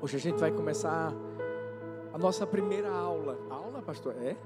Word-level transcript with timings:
Hoje 0.00 0.16
a 0.16 0.20
gente 0.20 0.38
vai 0.38 0.52
começar 0.52 1.12
a 2.12 2.18
nossa 2.18 2.46
primeira 2.46 2.88
aula. 2.88 3.36
Aula, 3.50 3.82
pastor? 3.82 4.14
É? 4.22 4.36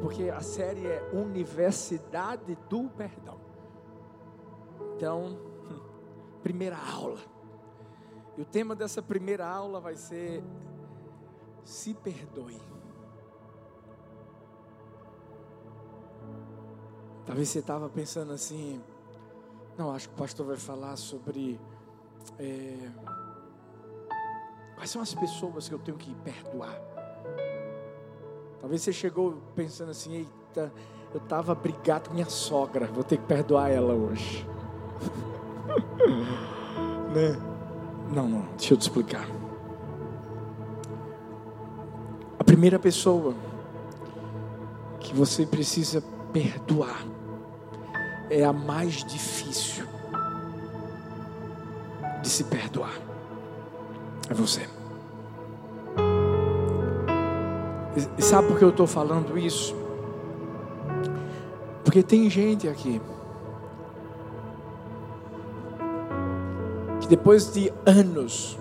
Porque, 0.00 0.28
a 0.28 0.40
série 0.40 0.84
é 0.84 1.10
Universidade 1.12 2.58
do 2.68 2.88
Perdão. 2.90 3.38
Então, 4.96 5.38
primeira 6.42 6.76
aula. 6.76 7.20
E 8.36 8.42
o 8.42 8.44
tema 8.44 8.74
dessa 8.74 9.00
primeira 9.00 9.46
aula 9.46 9.78
vai 9.78 9.94
ser 9.94 10.42
Se 11.62 11.94
Perdoe. 11.94 12.60
Talvez 17.24 17.48
você 17.48 17.60
estava 17.60 17.88
pensando 17.88 18.32
assim, 18.32 18.82
não, 19.78 19.92
acho 19.92 20.08
que 20.08 20.14
o 20.14 20.18
pastor 20.18 20.46
vai 20.46 20.56
falar 20.56 20.96
sobre 20.96 21.60
é, 22.40 22.90
quais 24.74 24.90
são 24.90 25.00
as 25.00 25.14
pessoas 25.14 25.68
que 25.68 25.74
eu 25.74 25.78
tenho 25.78 25.96
que 25.96 26.14
perdoar. 26.16 26.80
Talvez 28.60 28.82
você 28.82 28.92
chegou 28.92 29.38
pensando 29.54 29.90
assim, 29.90 30.14
eita, 30.14 30.72
eu 31.12 31.18
estava 31.18 31.54
brigado 31.54 32.08
com 32.08 32.14
minha 32.14 32.28
sogra, 32.28 32.86
vou 32.86 33.04
ter 33.04 33.18
que 33.18 33.24
perdoar 33.24 33.70
ela 33.70 33.94
hoje. 33.94 34.46
né? 37.14 37.36
Não, 38.12 38.28
não, 38.28 38.46
deixa 38.56 38.74
eu 38.74 38.78
te 38.78 38.82
explicar. 38.82 39.26
A 42.38 42.44
primeira 42.44 42.78
pessoa 42.78 43.34
que 45.00 45.14
você 45.14 45.46
precisa 45.46 46.02
perdoar 46.32 47.04
é 48.30 48.44
a 48.44 48.52
mais 48.52 49.04
difícil 49.04 49.86
de 52.22 52.28
se 52.28 52.44
perdoar. 52.44 53.03
É 54.28 54.34
você. 54.34 54.68
E 58.18 58.22
sabe 58.22 58.48
por 58.48 58.58
que 58.58 58.64
eu 58.64 58.70
estou 58.70 58.86
falando 58.86 59.38
isso? 59.38 59.74
Porque 61.84 62.02
tem 62.02 62.28
gente 62.28 62.66
aqui 62.66 63.00
que 67.00 67.06
depois 67.06 67.52
de 67.52 67.72
anos, 67.84 68.58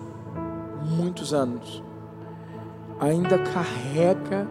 muitos 0.82 1.34
anos, 1.34 1.82
ainda 3.00 3.40
carrega 3.40 4.48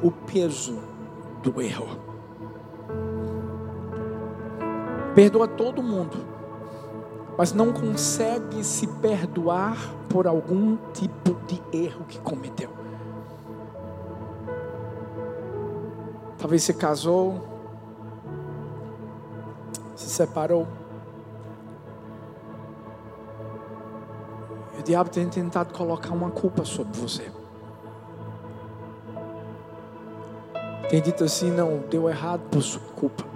o 0.00 0.10
peso 0.10 0.78
do 1.42 1.60
erro. 1.60 1.88
Perdoa 5.14 5.48
todo 5.48 5.82
mundo, 5.82 6.16
mas 7.40 7.54
não 7.54 7.72
consegue 7.72 8.62
se 8.62 8.86
perdoar 8.86 9.74
por 10.10 10.26
algum 10.26 10.76
tipo 10.92 11.34
de 11.46 11.58
erro 11.72 12.04
que 12.06 12.18
cometeu. 12.18 12.68
Talvez 16.36 16.64
você 16.64 16.74
casou, 16.74 17.40
se 19.96 20.10
separou. 20.10 20.68
E 24.76 24.80
o 24.80 24.82
diabo 24.82 25.08
tem 25.08 25.26
tentado 25.26 25.72
colocar 25.72 26.12
uma 26.12 26.30
culpa 26.30 26.62
sobre 26.66 27.00
você. 27.00 27.32
Tem 30.90 31.00
dito 31.00 31.24
assim, 31.24 31.50
não, 31.50 31.78
deu 31.88 32.06
errado 32.06 32.42
por 32.50 32.60
sua 32.60 32.82
culpa. 32.94 33.29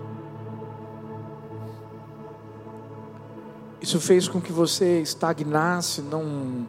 Isso 3.85 4.01
fez 4.01 4.27
com 4.27 4.41
que 4.41 4.51
você 4.51 5.03
estagnasse, 5.03 6.01
não 6.01 6.67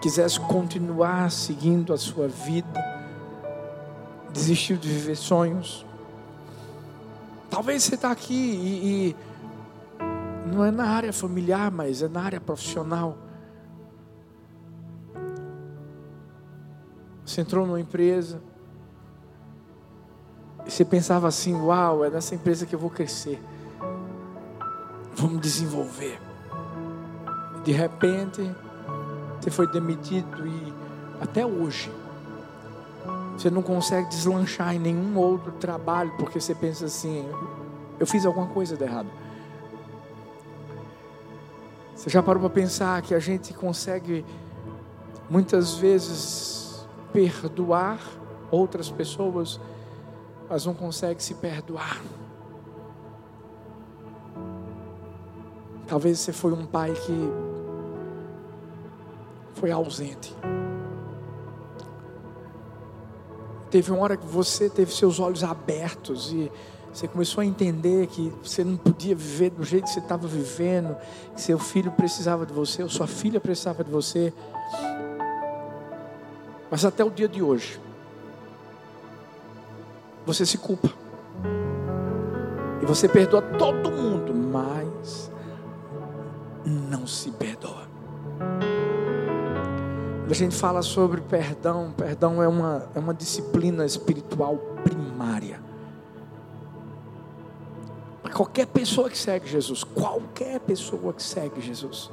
quisesse 0.00 0.40
continuar 0.40 1.30
seguindo 1.30 1.92
a 1.92 1.98
sua 1.98 2.28
vida, 2.28 2.82
desistiu 4.32 4.78
de 4.78 4.88
viver 4.88 5.16
sonhos. 5.16 5.84
Talvez 7.50 7.82
você 7.82 7.94
está 7.94 8.10
aqui 8.10 8.32
e, 8.32 9.10
e 9.10 9.16
não 10.50 10.64
é 10.64 10.70
na 10.70 10.86
área 10.86 11.12
familiar, 11.12 11.70
mas 11.70 12.00
é 12.00 12.08
na 12.08 12.22
área 12.22 12.40
profissional. 12.40 13.18
Você 17.22 17.42
entrou 17.42 17.66
numa 17.66 17.80
empresa 17.82 18.40
e 20.64 20.70
você 20.70 20.86
pensava 20.86 21.28
assim: 21.28 21.52
uau, 21.54 22.02
é 22.02 22.08
nessa 22.08 22.34
empresa 22.34 22.64
que 22.64 22.74
eu 22.74 22.78
vou 22.78 22.88
crescer 22.88 23.38
vamos 25.20 25.40
desenvolver. 25.40 26.18
De 27.62 27.72
repente, 27.72 28.50
você 29.38 29.50
foi 29.50 29.70
demitido 29.70 30.46
e 30.46 30.74
até 31.20 31.44
hoje 31.44 31.92
você 33.36 33.50
não 33.50 33.62
consegue 33.62 34.08
deslanchar 34.08 34.74
em 34.74 34.78
nenhum 34.78 35.18
outro 35.18 35.52
trabalho 35.52 36.12
porque 36.18 36.40
você 36.40 36.54
pensa 36.54 36.86
assim: 36.86 37.28
eu 37.98 38.06
fiz 38.06 38.24
alguma 38.24 38.46
coisa 38.46 38.76
de 38.76 38.84
errado. 38.84 39.08
Você 41.94 42.08
já 42.08 42.22
parou 42.22 42.40
para 42.40 42.50
pensar 42.50 43.02
que 43.02 43.14
a 43.14 43.18
gente 43.18 43.52
consegue 43.52 44.24
muitas 45.28 45.74
vezes 45.74 46.86
perdoar 47.12 48.00
outras 48.50 48.90
pessoas, 48.90 49.60
mas 50.48 50.64
não 50.64 50.72
consegue 50.72 51.22
se 51.22 51.34
perdoar? 51.34 52.00
Talvez 55.90 56.20
você 56.20 56.32
foi 56.32 56.52
um 56.52 56.64
pai 56.64 56.92
que 56.92 57.32
foi 59.54 59.72
ausente. 59.72 60.32
Teve 63.72 63.90
uma 63.90 64.00
hora 64.00 64.16
que 64.16 64.24
você 64.24 64.70
teve 64.70 64.94
seus 64.94 65.18
olhos 65.18 65.42
abertos 65.42 66.32
e 66.32 66.48
você 66.92 67.08
começou 67.08 67.42
a 67.42 67.44
entender 67.44 68.06
que 68.06 68.32
você 68.40 68.62
não 68.62 68.76
podia 68.76 69.16
viver 69.16 69.50
do 69.50 69.64
jeito 69.64 69.86
que 69.86 69.90
você 69.90 69.98
estava 69.98 70.28
vivendo, 70.28 70.96
que 71.34 71.40
seu 71.40 71.58
filho 71.58 71.90
precisava 71.90 72.46
de 72.46 72.52
você, 72.52 72.84
ou 72.84 72.88
sua 72.88 73.08
filha 73.08 73.40
precisava 73.40 73.82
de 73.82 73.90
você. 73.90 74.32
Mas 76.70 76.84
até 76.84 77.04
o 77.04 77.10
dia 77.10 77.26
de 77.26 77.42
hoje, 77.42 77.80
você 80.24 80.46
se 80.46 80.56
culpa. 80.56 80.88
E 82.80 82.86
você 82.86 83.08
perdoa 83.08 83.42
todo 83.42 83.90
mundo, 83.90 84.32
mas 84.32 85.30
não 86.64 87.06
se 87.06 87.30
perdoa. 87.30 87.88
Quando 90.20 90.30
a 90.30 90.34
gente 90.34 90.54
fala 90.54 90.80
sobre 90.80 91.20
perdão, 91.20 91.92
perdão 91.96 92.42
é 92.42 92.46
uma, 92.46 92.88
é 92.94 92.98
uma 92.98 93.12
disciplina 93.12 93.84
espiritual 93.84 94.56
primária. 94.84 95.60
Para 98.22 98.32
qualquer 98.32 98.66
pessoa 98.66 99.10
que 99.10 99.18
segue 99.18 99.48
Jesus, 99.48 99.82
qualquer 99.82 100.60
pessoa 100.60 101.12
que 101.12 101.22
segue 101.22 101.60
Jesus. 101.60 102.10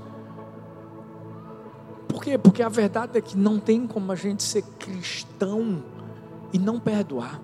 Por 2.07 2.23
quê? 2.23 2.39
Porque 2.39 2.63
a 2.63 2.69
verdade 2.69 3.19
é 3.19 3.21
que 3.21 3.37
não 3.37 3.59
tem 3.59 3.85
como 3.85 4.11
a 4.11 4.15
gente 4.15 4.41
ser 4.41 4.63
cristão 4.79 5.83
e 6.51 6.57
não 6.57 6.79
perdoar. 6.79 7.39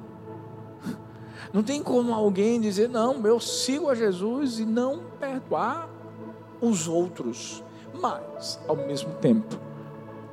Não 1.53 1.61
tem 1.61 1.83
como 1.83 2.11
alguém 2.11 2.59
dizer, 2.59 2.89
não, 2.89 3.23
eu 3.27 3.39
sigo 3.39 3.89
a 3.89 3.93
Jesus 3.93 4.57
e 4.57 4.65
não 4.65 5.03
perdoar 5.19 5.87
os 6.63 6.87
outros, 6.87 7.61
mas 7.99 8.59
ao 8.67 8.75
mesmo 8.75 9.13
tempo 9.15 9.57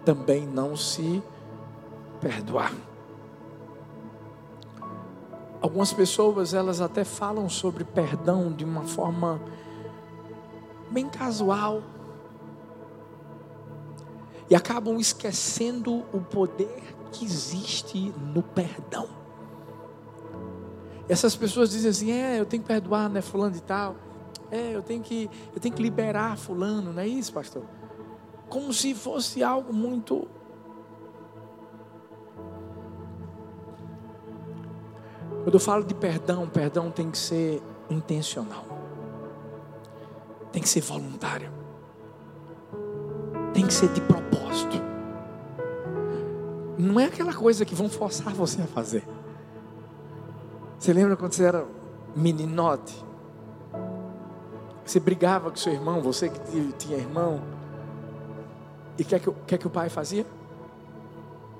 também 0.05 0.47
não 0.47 0.77
se 0.77 1.23
perdoar. 2.21 2.73
Algumas 5.61 5.93
pessoas 5.93 6.55
elas 6.55 6.81
até 6.81 7.05
falam 7.05 7.49
sobre 7.49 7.85
perdão 7.85 8.53
de 8.53 8.65
uma 8.65 8.85
forma 8.85 9.41
bem 10.91 11.09
casual 11.09 11.83
e 14.49 14.55
acabam 14.55 14.99
esquecendo 14.99 16.05
o 16.13 16.21
poder 16.21 16.83
que 17.13 17.25
existe 17.25 18.15
no 18.35 18.43
perdão. 18.43 19.09
Essas 21.09 21.35
pessoas 21.35 21.71
dizem 21.71 21.91
assim: 21.91 22.11
é, 22.13 22.41
eu 22.41 22.47
tenho 22.47 22.63
que 22.63 22.69
perdoar, 22.69 23.11
né, 23.11 23.21
fulano 23.21 23.57
e 23.57 23.61
tal. 23.61 23.97
É, 24.51 24.75
eu 24.75 24.83
tenho 24.83 25.03
que, 25.03 25.31
eu 25.55 25.61
tenho 25.61 25.75
que 25.75 25.83
liberar 25.83 26.37
fulano, 26.37 26.93
não 26.93 27.03
é 27.03 27.07
isso, 27.07 27.33
pastor? 27.33 27.63
Como 28.49 28.73
se 28.73 28.95
fosse 28.95 29.43
algo 29.43 29.73
muito 29.73 30.27
Quando 35.43 35.55
eu 35.55 35.61
falo 35.61 35.83
de 35.83 35.95
perdão, 35.95 36.47
perdão 36.47 36.91
tem 36.91 37.11
que 37.11 37.17
ser 37.17 37.63
intencional. 37.89 38.65
Tem 40.53 40.61
que 40.61 40.69
ser 40.69 40.83
voluntário. 40.83 41.51
Tem 43.55 43.67
que 43.67 43.73
ser 43.73 43.89
de 43.89 44.01
propósito. 44.03 44.77
Não 46.79 47.01
é 47.01 47.07
aquela 47.07 47.35
coisa 47.35 47.65
que 47.65 47.75
vão 47.75 47.89
forçar 47.89 48.35
você 48.35 48.63
a 48.63 48.67
fazer. 48.67 49.07
Você 50.79 50.93
lembra 50.93 51.17
quando 51.17 51.33
você 51.33 51.45
era 51.45 51.67
meninote? 52.15 53.05
Você 54.91 54.99
brigava 54.99 55.53
com 55.53 55.57
seu 55.57 55.73
irmão, 55.73 56.03
você 56.03 56.29
que 56.29 56.73
tinha 56.73 56.99
irmão, 56.99 57.41
E 58.99 59.03
o 59.03 59.07
que, 59.07 59.15
é 59.15 59.21
que, 59.21 59.31
que, 59.31 59.55
é 59.55 59.59
que 59.59 59.67
o 59.69 59.71
pai 59.71 59.89
fazia? 59.89 60.27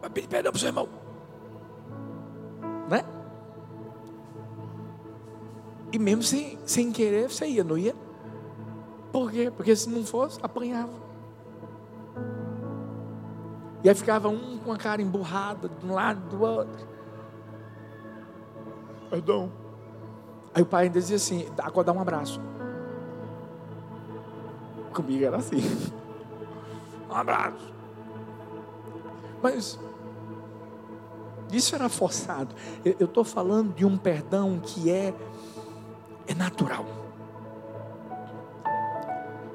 Vai 0.01 0.11
pedir 0.11 0.27
perdão 0.27 0.51
para 0.51 0.57
o 0.57 0.61
seu 0.61 0.69
irmão. 0.69 0.89
Né? 2.89 3.05
E 5.93 5.99
mesmo 6.01 6.25
sem, 6.25 6.59
sem 6.67 6.91
querer, 6.91 7.31
você 7.31 7.47
ia, 7.47 7.63
não 7.63 7.79
ia? 7.79 7.95
Por 9.13 9.31
quê? 9.31 9.49
Porque 9.49 9.77
se 9.77 9.89
não 9.89 10.05
fosse, 10.05 10.41
apanhava. 10.43 10.91
E 13.85 13.89
aí 13.89 13.95
ficava 13.95 14.29
um 14.29 14.59
com 14.59 14.73
a 14.73 14.77
cara 14.77 15.01
emburrada 15.01 15.69
de 15.69 15.87
um 15.87 15.95
lado 15.95 16.37
do 16.37 16.43
outro. 16.43 16.85
Perdão. 19.09 19.53
Aí 20.53 20.65
o 20.65 20.67
pai 20.67 20.87
ainda 20.87 20.99
dizia 20.99 21.15
assim: 21.15 21.47
agora 21.63 21.85
dá 21.85 21.93
um 21.93 22.01
abraço. 22.01 22.50
Comigo 24.93 25.25
era 25.25 25.37
assim. 25.37 25.61
Um 27.09 27.15
abraço. 27.15 27.73
Mas 29.43 29.79
isso 31.53 31.75
era 31.75 31.89
forçado. 31.89 32.55
Eu 32.85 33.07
estou 33.07 33.25
falando 33.25 33.75
de 33.75 33.85
um 33.85 33.97
perdão 33.97 34.61
que 34.61 34.91
é, 34.91 35.15
é 36.27 36.35
natural. 36.35 36.87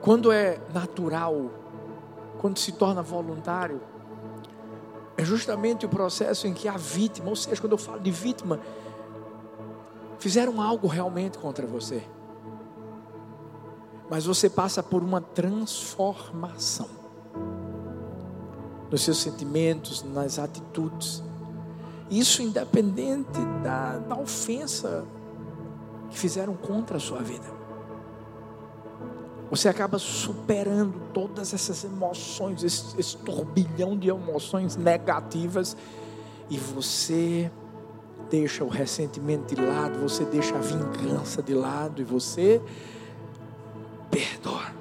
Quando 0.02 0.32
é 0.32 0.60
natural, 0.74 1.50
quando 2.38 2.60
se 2.60 2.74
torna 2.74 3.02
voluntário, 3.02 3.82
é 5.18 5.24
justamente 5.24 5.86
o 5.86 5.90
processo 5.90 6.46
em 6.48 6.54
que 6.54 6.68
a 6.68 6.78
vítima, 6.78 7.30
ou 7.30 7.36
seja, 7.36 7.60
quando 7.60 7.72
eu 7.72 7.78
falo 7.78 8.00
de 8.00 8.12
vítima, 8.12 8.60
fizeram 10.20 10.62
algo 10.62 10.88
realmente 10.88 11.38
contra 11.38 11.66
você. 11.66 12.04
Mas 14.10 14.26
você 14.26 14.50
passa 14.50 14.84
por 14.84 15.04
uma 15.04 15.20
transformação 15.22 16.88
nos 18.92 19.02
seus 19.02 19.18
sentimentos, 19.18 20.04
nas 20.04 20.38
atitudes. 20.38 21.24
Isso 22.10 22.42
independente 22.42 23.40
da, 23.64 23.98
da 23.98 24.16
ofensa 24.16 25.06
que 26.10 26.20
fizeram 26.20 26.56
contra 26.56 26.98
a 26.98 27.00
sua 27.00 27.22
vida. 27.22 27.56
Você 29.50 29.70
acaba 29.70 29.98
superando 30.00 31.00
todas 31.14 31.54
essas 31.54 31.84
emoções, 31.84 32.64
esse, 32.64 33.00
esse 33.00 33.18
turbilhão 33.18 33.98
de 33.98 34.10
emoções 34.10 34.76
negativas, 34.76 35.78
e 36.50 36.58
você 36.58 37.52
deixa 38.30 38.64
o 38.64 38.68
ressentimento 38.68 39.56
de 39.56 39.62
lado, 39.62 40.00
você 40.00 40.26
deixa 40.26 40.56
a 40.56 40.60
vingança 40.60 41.42
de 41.42 41.54
lado, 41.54 42.02
e 42.02 42.06
você 42.06 42.62
perdoa. 44.16 44.74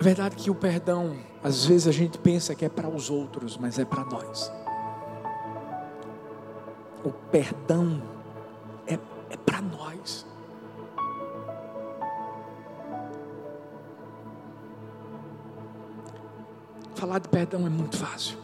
A 0.00 0.02
verdade 0.02 0.34
é 0.34 0.38
que 0.38 0.50
o 0.50 0.54
perdão, 0.54 1.16
às 1.44 1.64
vezes 1.64 1.86
a 1.86 1.92
gente 1.92 2.18
pensa 2.18 2.56
que 2.56 2.64
é 2.64 2.68
para 2.68 2.88
os 2.88 3.08
outros, 3.08 3.56
mas 3.56 3.78
é 3.78 3.84
para 3.84 4.04
nós. 4.04 4.50
O 7.04 7.12
perdão 7.30 8.02
é, 8.84 8.94
é 9.30 9.36
para 9.36 9.62
nós. 9.62 10.26
Falar 16.96 17.20
de 17.20 17.28
perdão 17.28 17.64
é 17.64 17.70
muito 17.70 17.96
fácil. 17.96 18.41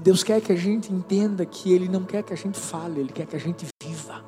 Deus 0.00 0.22
quer 0.22 0.40
que 0.40 0.52
a 0.52 0.56
gente 0.56 0.92
entenda 0.92 1.46
que 1.46 1.72
Ele 1.72 1.88
não 1.88 2.04
quer 2.04 2.22
que 2.22 2.32
a 2.32 2.36
gente 2.36 2.58
fale, 2.58 3.00
Ele 3.00 3.12
quer 3.12 3.26
que 3.26 3.36
a 3.36 3.40
gente 3.40 3.66
viva. 3.82 4.24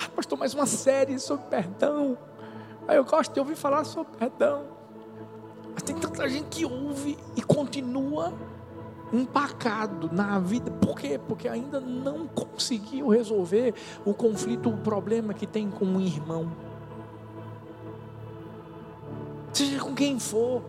Ah, 0.00 0.08
pastor, 0.14 0.38
mais 0.38 0.54
uma 0.54 0.66
série 0.66 1.18
sobre 1.18 1.46
perdão. 1.46 2.16
Aí 2.86 2.96
eu 2.96 3.04
gosto 3.04 3.32
de 3.32 3.40
ouvir 3.40 3.56
falar 3.56 3.84
sobre 3.84 4.16
perdão. 4.16 4.66
Mas 5.74 5.82
tem 5.82 5.96
tanta 5.96 6.28
gente 6.28 6.46
que 6.48 6.64
ouve 6.64 7.18
e 7.36 7.42
continua 7.42 8.32
empacado 9.12 10.10
na 10.12 10.38
vida. 10.38 10.70
Por 10.70 10.98
quê? 10.98 11.18
Porque 11.18 11.48
ainda 11.48 11.80
não 11.80 12.26
conseguiu 12.26 13.08
resolver 13.08 13.74
o 14.04 14.14
conflito, 14.14 14.68
o 14.68 14.76
problema 14.78 15.34
que 15.34 15.46
tem 15.46 15.70
com 15.70 15.84
um 15.84 16.00
irmão. 16.00 16.50
Seja 19.52 19.80
com 19.80 19.94
quem 19.94 20.18
for. 20.18 20.62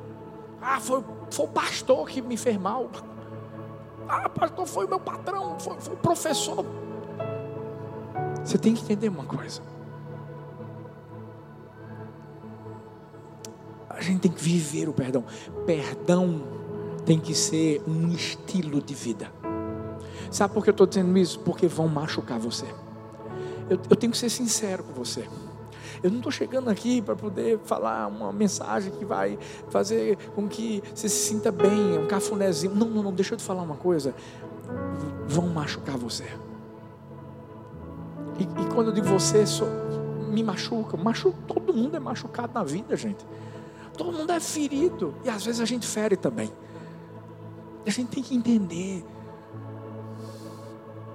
Ah, 0.61 0.79
foi, 0.79 1.03
foi 1.31 1.45
o 1.45 1.49
pastor 1.49 2.07
que 2.07 2.21
me 2.21 2.37
fez 2.37 2.57
mal. 2.57 2.89
Ah, 4.07 4.27
pastor, 4.27 4.65
foi 4.65 4.85
o 4.85 4.89
meu 4.89 4.99
patrão, 4.99 5.59
foi, 5.59 5.79
foi 5.79 5.93
o 5.93 5.97
professor. 5.97 6.65
Você 8.43 8.57
tem 8.57 8.73
que 8.73 8.83
entender 8.83 9.09
uma 9.09 9.25
coisa. 9.25 9.61
A 13.89 14.01
gente 14.01 14.21
tem 14.21 14.31
que 14.31 14.41
viver 14.41 14.87
o 14.87 14.93
perdão. 14.93 15.23
Perdão 15.65 16.41
tem 17.05 17.19
que 17.19 17.33
ser 17.33 17.81
um 17.87 18.07
estilo 18.09 18.81
de 18.81 18.93
vida. 18.93 19.31
Sabe 20.31 20.53
por 20.53 20.63
que 20.63 20.69
eu 20.69 20.73
estou 20.73 20.87
dizendo 20.87 21.17
isso? 21.17 21.39
Porque 21.39 21.67
vão 21.67 21.87
machucar 21.87 22.39
você. 22.39 22.65
Eu, 23.69 23.79
eu 23.89 23.95
tenho 23.95 24.11
que 24.11 24.17
ser 24.17 24.29
sincero 24.29 24.83
com 24.83 24.93
você. 24.93 25.27
Eu 26.01 26.09
não 26.09 26.17
estou 26.17 26.31
chegando 26.31 26.69
aqui 26.69 27.01
para 27.01 27.15
poder 27.15 27.59
falar 27.65 28.07
uma 28.07 28.31
mensagem 28.31 28.91
que 28.91 29.03
vai 29.03 29.37
fazer 29.69 30.17
com 30.35 30.47
que 30.47 30.81
você 30.93 31.09
se 31.09 31.27
sinta 31.27 31.51
bem, 31.51 31.97
um 31.97 32.07
cafunézinho. 32.07 32.73
Não, 32.73 32.87
não, 32.87 33.03
não, 33.03 33.13
deixa 33.13 33.33
eu 33.33 33.37
te 33.37 33.43
falar 33.43 33.61
uma 33.61 33.75
coisa. 33.75 34.15
Vão 35.27 35.47
machucar 35.47 35.97
você. 35.97 36.25
E, 38.39 38.43
e 38.43 38.73
quando 38.73 38.87
eu 38.87 38.93
digo 38.93 39.07
você, 39.07 39.43
me 40.29 40.43
machuca, 40.43 40.95
machuca, 40.95 41.37
todo 41.47 41.73
mundo 41.73 41.97
é 41.97 41.99
machucado 41.99 42.53
na 42.53 42.63
vida, 42.63 42.95
gente. 42.95 43.25
Todo 43.97 44.13
mundo 44.13 44.31
é 44.31 44.39
ferido. 44.39 45.13
E 45.25 45.29
às 45.29 45.43
vezes 45.43 45.59
a 45.59 45.65
gente 45.65 45.85
fere 45.85 46.15
também. 46.15 46.49
A 47.85 47.89
gente 47.89 48.09
tem 48.09 48.23
que 48.23 48.33
entender 48.33 49.03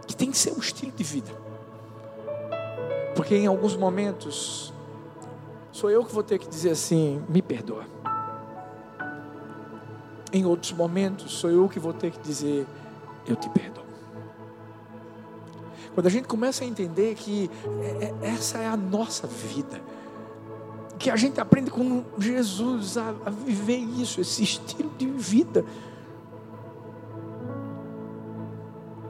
que 0.06 0.14
tem 0.14 0.30
que 0.30 0.36
ser 0.36 0.52
um 0.52 0.58
estilo 0.58 0.92
de 0.92 1.02
vida. 1.02 1.30
Porque 3.16 3.34
em 3.34 3.46
alguns 3.46 3.76
momentos 3.76 4.73
sou 5.84 5.90
eu 5.90 6.02
que 6.02 6.14
vou 6.14 6.22
ter 6.22 6.38
que 6.38 6.48
dizer 6.48 6.70
assim: 6.70 7.22
me 7.28 7.42
perdoa. 7.42 7.84
Em 10.32 10.46
outros 10.46 10.72
momentos 10.72 11.32
sou 11.32 11.50
eu 11.50 11.68
que 11.68 11.78
vou 11.78 11.92
ter 11.92 12.10
que 12.10 12.18
dizer: 12.20 12.66
eu 13.26 13.36
te 13.36 13.50
perdoo. 13.50 13.84
Quando 15.92 16.06
a 16.06 16.10
gente 16.10 16.26
começa 16.26 16.64
a 16.64 16.66
entender 16.66 17.14
que 17.14 17.50
é, 17.82 18.06
é, 18.06 18.28
essa 18.28 18.58
é 18.58 18.66
a 18.66 18.78
nossa 18.78 19.26
vida, 19.26 19.82
que 20.98 21.10
a 21.10 21.16
gente 21.16 21.38
aprende 21.38 21.70
com 21.70 22.02
Jesus 22.18 22.96
a, 22.96 23.12
viver 23.44 23.76
isso, 23.76 24.22
esse 24.22 24.42
estilo 24.42 24.90
de 24.96 25.06
vida. 25.06 25.66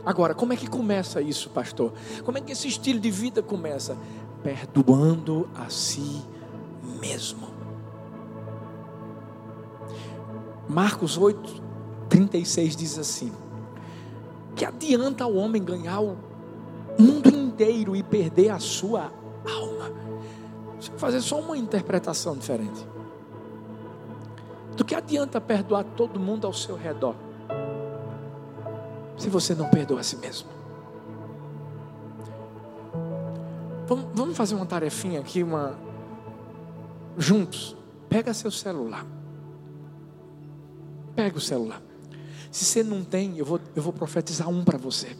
Agora, 0.04 0.34
como 0.34 0.52
é 0.52 0.56
que 0.56 0.66
começa 0.66 1.22
isso, 1.22 1.48
pastor? 1.50 1.92
Como 2.24 2.36
é 2.36 2.40
que 2.40 2.50
esse 2.50 2.66
estilo 2.66 2.98
de 2.98 3.12
vida 3.12 3.44
começa? 3.44 3.96
Perdoando 4.42 5.48
a 5.54 5.70
si 5.70 6.33
mesmo. 7.06 7.48
Marcos 10.68 11.18
8, 11.18 11.62
36 12.08 12.76
diz 12.76 12.98
assim: 12.98 13.32
Que 14.54 14.64
adianta 14.64 15.26
o 15.26 15.36
homem 15.36 15.62
ganhar 15.62 16.00
o 16.00 16.16
mundo 16.98 17.28
inteiro 17.28 17.94
e 17.94 18.02
perder 18.02 18.50
a 18.50 18.58
sua 18.58 19.12
alma? 19.46 19.90
Deixa 20.74 20.92
eu 20.92 20.98
fazer 20.98 21.20
só 21.20 21.40
uma 21.40 21.56
interpretação 21.56 22.36
diferente. 22.36 22.86
Do 24.76 24.84
que 24.84 24.94
adianta 24.94 25.40
perdoar 25.40 25.84
todo 25.84 26.18
mundo 26.18 26.46
ao 26.46 26.52
seu 26.52 26.76
redor? 26.76 27.14
se 29.16 29.28
você 29.28 29.54
não 29.54 29.68
perdoa 29.68 30.00
a 30.00 30.02
si 30.02 30.16
mesmo. 30.16 30.48
Vamos, 33.86 34.06
vamos 34.14 34.36
fazer 34.36 34.54
uma 34.54 34.66
tarefinha 34.66 35.20
aqui, 35.20 35.42
uma 35.42 35.78
juntos. 37.16 37.76
Pega 38.08 38.32
seu 38.34 38.50
celular. 38.50 39.06
Pega 41.14 41.36
o 41.36 41.40
celular. 41.40 41.80
Se 42.50 42.64
você 42.64 42.82
não 42.82 43.04
tem, 43.04 43.38
eu 43.38 43.44
vou, 43.44 43.60
eu 43.74 43.82
vou 43.82 43.92
profetizar 43.92 44.48
um 44.48 44.64
para 44.64 44.78
você. 44.78 45.16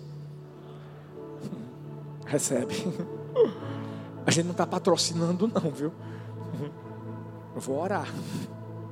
Recebe. 2.26 2.74
A 4.26 4.30
gente 4.30 4.44
não 4.44 4.52
está 4.52 4.66
patrocinando, 4.66 5.48
não, 5.48 5.70
viu? 5.70 5.92
Eu 7.54 7.60
vou 7.60 7.80
orar. 7.80 8.08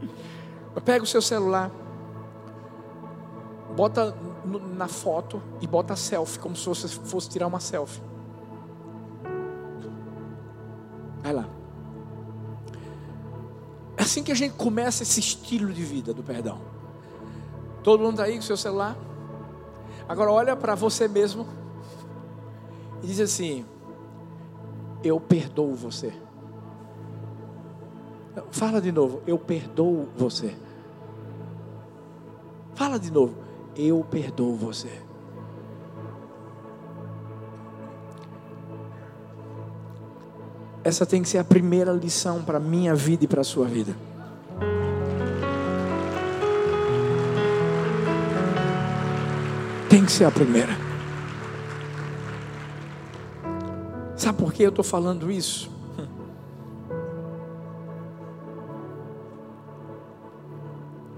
Pega 0.84 1.04
o 1.04 1.06
seu 1.06 1.22
celular. 1.22 1.70
Bota 3.76 4.14
na 4.76 4.88
foto 4.88 5.40
e 5.60 5.66
bota 5.66 5.96
selfie, 5.96 6.38
como 6.38 6.54
se 6.54 6.66
você 6.66 6.88
fosse 6.88 7.28
tirar 7.28 7.46
uma 7.46 7.60
selfie. 7.60 8.02
Assim 14.12 14.22
que 14.22 14.30
a 14.30 14.34
gente 14.34 14.54
começa 14.54 15.02
esse 15.02 15.18
estilo 15.18 15.72
de 15.72 15.82
vida 15.82 16.12
do 16.12 16.22
perdão. 16.22 16.60
Todo 17.82 18.00
mundo 18.00 18.12
está 18.12 18.24
aí 18.24 18.36
com 18.36 18.42
seu 18.42 18.56
celular? 18.56 18.96
Agora 20.06 20.30
olha 20.30 20.54
para 20.54 20.74
você 20.74 21.08
mesmo 21.08 21.46
e 23.02 23.06
diz 23.06 23.20
assim: 23.20 23.64
Eu 25.02 25.18
perdoo 25.18 25.74
você. 25.74 26.12
Fala 28.50 28.80
de 28.80 28.92
novo, 28.92 29.22
eu 29.26 29.38
perdoo 29.38 30.08
você. 30.16 30.54
Fala 32.74 32.98
de 32.98 33.10
novo, 33.10 33.34
eu 33.74 34.04
perdoo 34.10 34.54
você. 34.54 35.00
Essa 40.84 41.06
tem 41.06 41.22
que 41.22 41.28
ser 41.28 41.38
a 41.38 41.44
primeira 41.44 41.92
lição 41.92 42.42
para 42.42 42.58
a 42.58 42.60
minha 42.60 42.92
vida 42.94 43.24
e 43.24 43.28
para 43.28 43.42
a 43.42 43.44
sua 43.44 43.66
vida. 43.66 43.94
Tem 49.88 50.04
que 50.04 50.10
ser 50.10 50.24
a 50.24 50.30
primeira. 50.30 50.72
Sabe 54.16 54.38
por 54.38 54.52
que 54.52 54.64
eu 54.64 54.70
estou 54.70 54.84
falando 54.84 55.30
isso? 55.30 55.70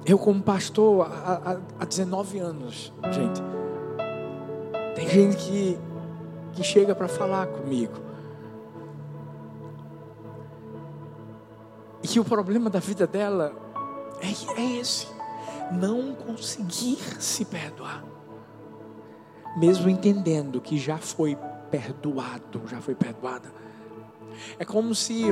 Eu, 0.05 0.19
como 0.19 0.43
pastor, 0.43 1.07
há, 1.11 1.57
há 1.81 1.85
19 1.87 2.39
anos, 2.39 2.93
gente, 3.11 3.43
tem 4.95 5.09
gente 5.09 5.37
que, 5.37 5.79
que 6.53 6.63
chega 6.63 6.95
para 6.95 7.09
falar 7.09 7.47
comigo. 7.47 8.14
Que 12.15 12.21
o 12.21 12.25
problema 12.25 12.71
da 12.71 12.79
vida 12.79 13.09
dela 13.09 13.53
é, 14.21 14.61
é 14.61 14.79
esse: 14.79 15.09
não 15.73 16.15
conseguir 16.15 17.01
se 17.21 17.45
perdoar. 17.45 18.05
Mesmo 19.57 19.91
entendendo 19.91 20.61
que 20.61 20.79
já 20.79 20.97
foi 20.97 21.37
perdoado, 21.73 22.63
já 22.69 22.81
foi 22.81 22.95
perdoada. 22.95 23.53
É 24.61 24.65
como 24.65 24.95
se 24.95 25.25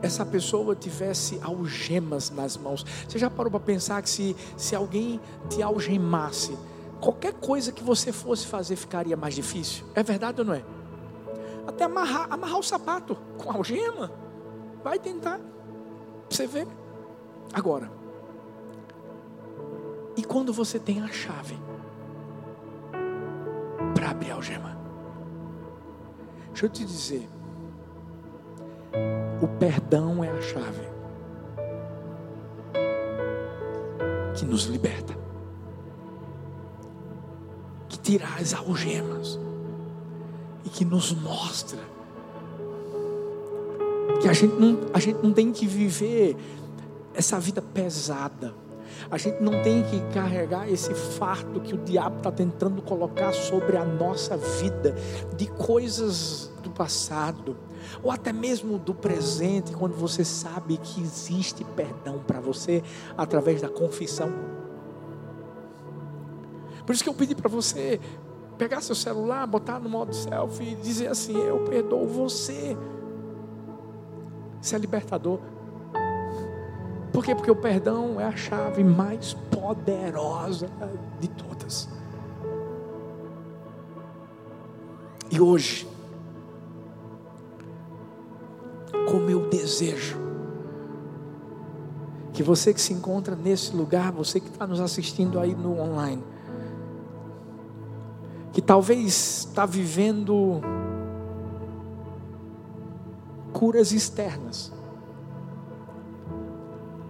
essa 0.00 0.24
pessoa 0.24 0.74
tivesse 0.74 1.38
algemas 1.42 2.30
nas 2.30 2.56
mãos. 2.56 2.86
Você 3.06 3.18
já 3.18 3.28
parou 3.28 3.50
para 3.50 3.60
pensar 3.60 4.00
que 4.00 4.08
se, 4.08 4.34
se 4.56 4.74
alguém 4.74 5.20
te 5.50 5.62
algemasse, 5.62 6.56
qualquer 7.02 7.34
coisa 7.34 7.70
que 7.70 7.84
você 7.84 8.12
fosse 8.12 8.46
fazer 8.46 8.76
ficaria 8.76 9.14
mais 9.16 9.34
difícil? 9.34 9.84
É 9.94 10.02
verdade 10.02 10.40
ou 10.40 10.46
não 10.46 10.54
é? 10.54 10.64
Até 11.66 11.84
amarrar, 11.84 12.28
amarrar 12.30 12.58
o 12.58 12.62
sapato 12.62 13.14
com 13.36 13.52
algema. 13.52 14.10
Vai 14.82 14.98
tentar. 14.98 15.38
Você 16.34 16.48
vê? 16.48 16.66
Agora. 17.52 17.88
E 20.16 20.24
quando 20.24 20.52
você 20.52 20.80
tem 20.80 21.00
a 21.00 21.06
chave 21.06 21.56
para 23.94 24.10
abrir 24.10 24.32
a 24.32 24.34
algema? 24.34 24.76
Deixa 26.48 26.66
eu 26.66 26.70
te 26.70 26.84
dizer. 26.84 27.28
O 29.40 29.46
perdão 29.60 30.24
é 30.24 30.28
a 30.28 30.42
chave 30.42 30.88
que 34.36 34.44
nos 34.44 34.64
liberta, 34.64 35.16
que 37.88 37.96
tira 37.96 38.26
as 38.40 38.52
algemas 38.52 39.38
e 40.64 40.68
que 40.68 40.84
nos 40.84 41.12
mostra 41.12 41.93
que 44.24 44.28
a 44.28 44.32
gente 44.32 44.54
não, 44.54 44.78
a 44.94 44.98
gente 44.98 45.22
não 45.22 45.34
tem 45.34 45.52
que 45.52 45.66
viver 45.66 46.34
essa 47.12 47.38
vida 47.38 47.60
pesada. 47.60 48.54
A 49.10 49.18
gente 49.18 49.42
não 49.42 49.62
tem 49.62 49.82
que 49.82 50.00
carregar 50.14 50.66
esse 50.66 50.94
fardo 50.94 51.60
que 51.60 51.74
o 51.74 51.76
diabo 51.76 52.16
está 52.16 52.32
tentando 52.32 52.80
colocar 52.80 53.34
sobre 53.34 53.76
a 53.76 53.84
nossa 53.84 54.34
vida 54.34 54.94
de 55.36 55.46
coisas 55.46 56.50
do 56.62 56.70
passado 56.70 57.54
ou 58.02 58.10
até 58.10 58.32
mesmo 58.32 58.78
do 58.78 58.94
presente, 58.94 59.74
quando 59.74 59.94
você 59.94 60.24
sabe 60.24 60.78
que 60.78 61.02
existe 61.02 61.62
perdão 61.62 62.18
para 62.26 62.40
você 62.40 62.82
através 63.18 63.60
da 63.60 63.68
confissão. 63.68 64.32
Por 66.86 66.94
isso 66.94 67.04
que 67.04 67.10
eu 67.10 67.14
pedi 67.14 67.34
para 67.34 67.50
você 67.50 68.00
pegar 68.56 68.80
seu 68.80 68.94
celular, 68.94 69.46
botar 69.46 69.78
no 69.78 69.90
modo 69.90 70.14
selfie 70.14 70.72
e 70.72 70.76
dizer 70.76 71.08
assim: 71.08 71.36
Eu 71.36 71.58
perdoo 71.64 72.06
você. 72.06 72.74
Isso 74.64 74.74
é 74.74 74.78
libertador. 74.78 75.40
Por 77.12 77.22
quê? 77.22 77.34
Porque 77.34 77.50
o 77.50 77.54
perdão 77.54 78.18
é 78.18 78.24
a 78.24 78.34
chave 78.34 78.82
mais 78.82 79.34
poderosa 79.50 80.70
de 81.20 81.28
todas. 81.28 81.86
E 85.30 85.38
hoje, 85.38 85.86
como 89.10 89.28
eu 89.28 89.50
desejo 89.50 90.16
que 92.32 92.42
você 92.42 92.72
que 92.72 92.80
se 92.80 92.94
encontra 92.94 93.36
nesse 93.36 93.76
lugar, 93.76 94.12
você 94.12 94.40
que 94.40 94.48
está 94.48 94.66
nos 94.66 94.80
assistindo 94.80 95.38
aí 95.38 95.54
no 95.54 95.78
online, 95.78 96.24
que 98.50 98.62
talvez 98.62 99.44
está 99.46 99.66
vivendo 99.66 100.62
curas 103.64 103.92
externas, 103.92 104.70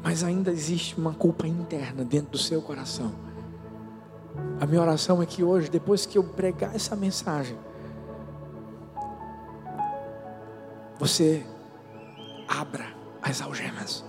mas 0.05 0.23
ainda 0.23 0.53
existe 0.53 0.97
uma 0.97 1.13
culpa 1.13 1.49
interna 1.49 2.05
dentro 2.05 2.31
do 2.31 2.39
seu 2.39 2.63
coração. 2.63 3.13
A 4.61 4.65
minha 4.65 4.81
oração 4.81 5.21
é 5.21 5.27
que 5.27 5.43
hoje, 5.43 5.69
depois 5.69 6.07
que 6.07 6.17
eu 6.17 6.23
pregar 6.23 6.73
essa 6.73 6.95
mensagem, 6.95 7.59
você 10.97 11.45
abra 12.47 12.87
as 13.21 13.43
algemas 13.43 14.05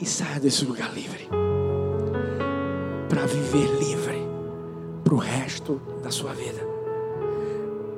e 0.00 0.04
saia 0.04 0.40
desse 0.40 0.64
lugar 0.64 0.92
livre 0.92 1.28
para 3.08 3.24
viver 3.24 3.68
livre 3.78 4.18
para 5.04 5.14
o 5.14 5.18
resto 5.18 5.80
da 6.02 6.10
sua 6.10 6.34
vida. 6.34 6.60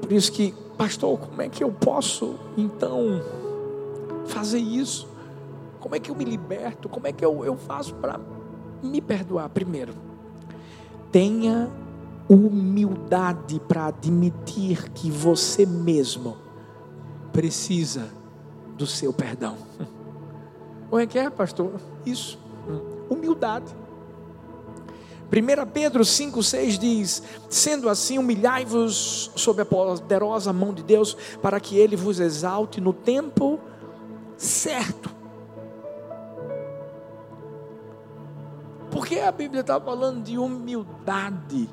Por 0.03 0.13
isso 0.13 0.31
que, 0.31 0.55
pastor, 0.77 1.19
como 1.19 1.43
é 1.43 1.49
que 1.49 1.63
eu 1.63 1.73
posso 1.73 2.35
então 2.57 3.21
fazer 4.27 4.59
isso? 4.59 5.09
Como 5.81 5.95
é 5.95 6.01
que 6.01 6.11
eu 6.11 6.15
me 6.15 6.25
liberto? 6.25 6.89
Como 6.89 7.07
é 7.07 7.13
que 7.13 7.25
eu, 7.25 7.45
eu 7.45 7.57
faço 7.57 7.95
para 7.97 8.19
me 8.83 9.01
perdoar? 9.01 9.49
Primeiro, 9.51 9.93
tenha 11.13 11.71
humildade 12.29 13.61
para 13.61 13.87
admitir 13.87 14.91
que 14.91 15.11
você 15.11 15.67
mesmo 15.67 16.37
precisa 17.33 18.09
do 18.77 18.87
seu 18.87 19.13
perdão. 19.13 19.57
Como 20.89 21.01
é 21.03 21.07
que 21.07 21.19
é, 21.19 21.29
pastor? 21.29 21.73
Isso, 22.07 22.39
humildade. 23.11 23.75
1 25.33 25.71
Pedro 25.73 26.05
5,6 26.05 26.79
diz: 26.79 27.23
Sendo 27.49 27.89
assim, 27.89 28.19
humilhai-vos 28.19 29.33
sob 29.35 29.63
a 29.63 29.65
poderosa 29.65 30.53
mão 30.53 30.73
de 30.73 30.83
Deus, 30.83 31.17
para 31.43 31.59
que 31.59 31.77
Ele 31.79 31.97
vos 31.97 32.21
exalte 32.21 32.81
no 32.81 32.93
tempo 32.93 33.59
certo. 34.37 35.11
Por 38.91 39.07
que 39.07 39.19
a 39.19 39.33
Bíblia 39.33 39.63
está 39.63 39.81
falando 39.81 40.23
de 40.23 40.39
humildade? 40.39 41.69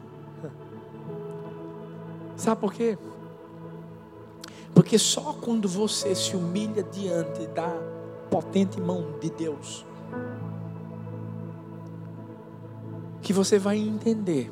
Sabe 2.36 2.60
por 2.60 2.74
quê? 2.74 2.98
Porque 4.74 4.98
só 4.98 5.34
quando 5.40 5.68
você 5.68 6.16
se 6.16 6.36
humilha 6.36 6.82
diante 6.82 7.46
da 7.48 7.70
potente 8.32 8.82
mão 8.82 9.20
de 9.20 9.30
Deus, 9.30 9.86
que 13.22 13.34
você 13.34 13.60
vai 13.60 13.78
entender 13.78 14.52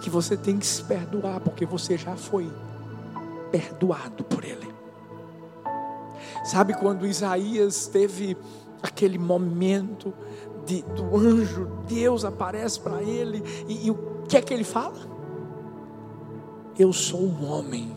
que 0.00 0.10
você 0.10 0.36
tem 0.36 0.58
que 0.58 0.66
se 0.66 0.82
perdoar, 0.82 1.40
porque 1.40 1.64
você 1.64 1.96
já 1.96 2.16
foi 2.16 2.52
perdoado 3.52 4.24
por 4.24 4.44
Ele. 4.44 4.68
Sabe 6.44 6.74
quando 6.74 7.06
Isaías 7.06 7.86
teve 7.86 8.36
aquele 8.82 9.16
momento 9.16 10.12
de, 10.66 10.82
do 10.82 11.16
anjo, 11.16 11.68
Deus 11.86 12.24
aparece 12.24 12.80
para 12.80 13.02
ele, 13.02 13.42
e, 13.68 13.86
e 13.86 13.90
o 13.90 14.22
que 14.28 14.36
é 14.36 14.42
que 14.42 14.52
ele 14.52 14.64
fala? 14.64 14.98
Eu 16.78 16.92
sou 16.92 17.20
um 17.20 17.44
homem 17.44 17.94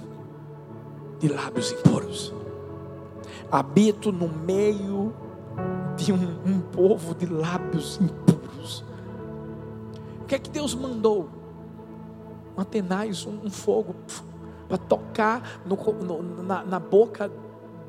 de 1.19 1.27
lábios 1.27 1.71
impuros. 1.71 2.33
Habito 3.51 4.11
no 4.11 4.27
meio 4.27 5.13
de 5.95 6.11
um, 6.11 6.37
um 6.45 6.59
povo 6.59 7.15
de 7.15 7.25
lábios 7.25 7.97
impuros. 8.01 8.24
O 10.25 10.27
que 10.27 10.33
é 10.33 10.39
que 10.39 10.49
Deus 10.49 10.73
mandou? 10.73 11.29
Atenais, 12.57 13.27
um, 13.27 13.41
um 13.43 13.51
fogo 13.51 13.95
para 14.67 14.75
tocar 14.75 15.61
no, 15.63 15.75
no, 15.75 16.41
na, 16.41 16.63
na, 16.63 16.79
boca 16.79 17.31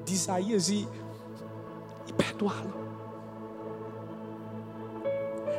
de 0.05 0.13
Isaías 0.13 0.69
e, 0.69 0.87
e 2.07 2.13
perdoá-lo. 2.13 2.75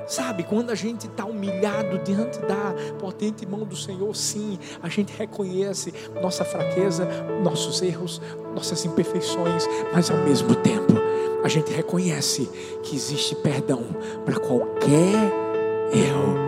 Sabe, 0.06 0.44
quando 0.44 0.70
a 0.70 0.76
gente 0.76 1.08
está 1.08 1.26
humilhado 1.26 1.98
diante 2.04 2.38
da 2.42 2.76
potente 3.00 3.44
mão 3.44 3.66
do 3.66 3.76
Senhor, 3.76 4.16
sim, 4.16 4.60
a 4.84 4.88
gente 4.88 5.18
reconhece 5.18 5.92
nossa 6.22 6.46
fraqueza, 6.46 7.08
nossos 7.42 7.82
erros, 7.82 8.22
nossas 8.54 8.86
imperfeições, 8.86 9.66
mas 9.92 10.12
ao 10.12 10.18
mesmo 10.18 10.54
tempo 10.54 10.94
a 11.44 11.48
gente 11.48 11.74
reconhece 11.74 12.48
que 12.84 12.96
existe 12.96 13.34
perdão 13.34 13.84
para 14.24 14.40
qualquer 14.40 15.34
erro 15.92 16.47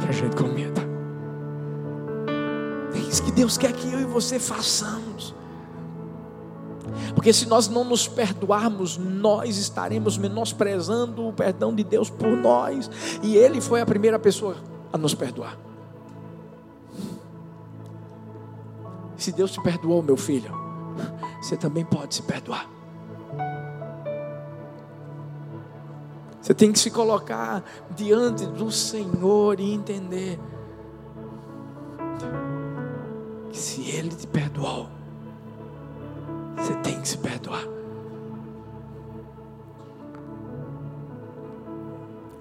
que 0.00 0.08
a 0.08 0.12
gente 0.12 0.36
cometa. 0.36 0.82
É 2.94 2.98
isso 2.98 3.22
que 3.22 3.32
Deus 3.32 3.58
quer 3.58 3.72
que 3.72 3.92
eu 3.92 4.00
e 4.00 4.04
você 4.04 4.38
façamos. 4.38 5.34
Porque 7.14 7.32
se 7.32 7.46
nós 7.46 7.68
não 7.68 7.84
nos 7.84 8.06
perdoarmos, 8.06 8.98
nós 8.98 9.56
estaremos 9.56 10.18
menosprezando 10.18 11.26
o 11.26 11.32
perdão 11.32 11.74
de 11.74 11.82
Deus 11.82 12.10
por 12.10 12.36
nós. 12.36 12.90
E 13.22 13.36
Ele 13.36 13.60
foi 13.60 13.80
a 13.80 13.86
primeira 13.86 14.18
pessoa 14.18 14.56
a 14.92 14.98
nos 14.98 15.14
perdoar. 15.14 15.58
Se 19.16 19.32
Deus 19.32 19.52
te 19.52 19.62
perdoou, 19.62 20.02
meu 20.02 20.16
filho, 20.16 20.52
você 21.40 21.56
também 21.56 21.84
pode 21.84 22.14
se 22.14 22.22
perdoar. 22.22 22.73
Você 26.44 26.52
tem 26.52 26.70
que 26.70 26.78
se 26.78 26.90
colocar 26.90 27.64
diante 27.96 28.44
do 28.44 28.70
Senhor 28.70 29.58
e 29.58 29.72
entender 29.72 30.38
que 33.48 33.56
se 33.56 33.88
Ele 33.88 34.10
te 34.10 34.26
perdoou, 34.26 34.90
você 36.54 36.74
tem 36.82 37.00
que 37.00 37.08
se 37.08 37.16
perdoar. 37.16 37.64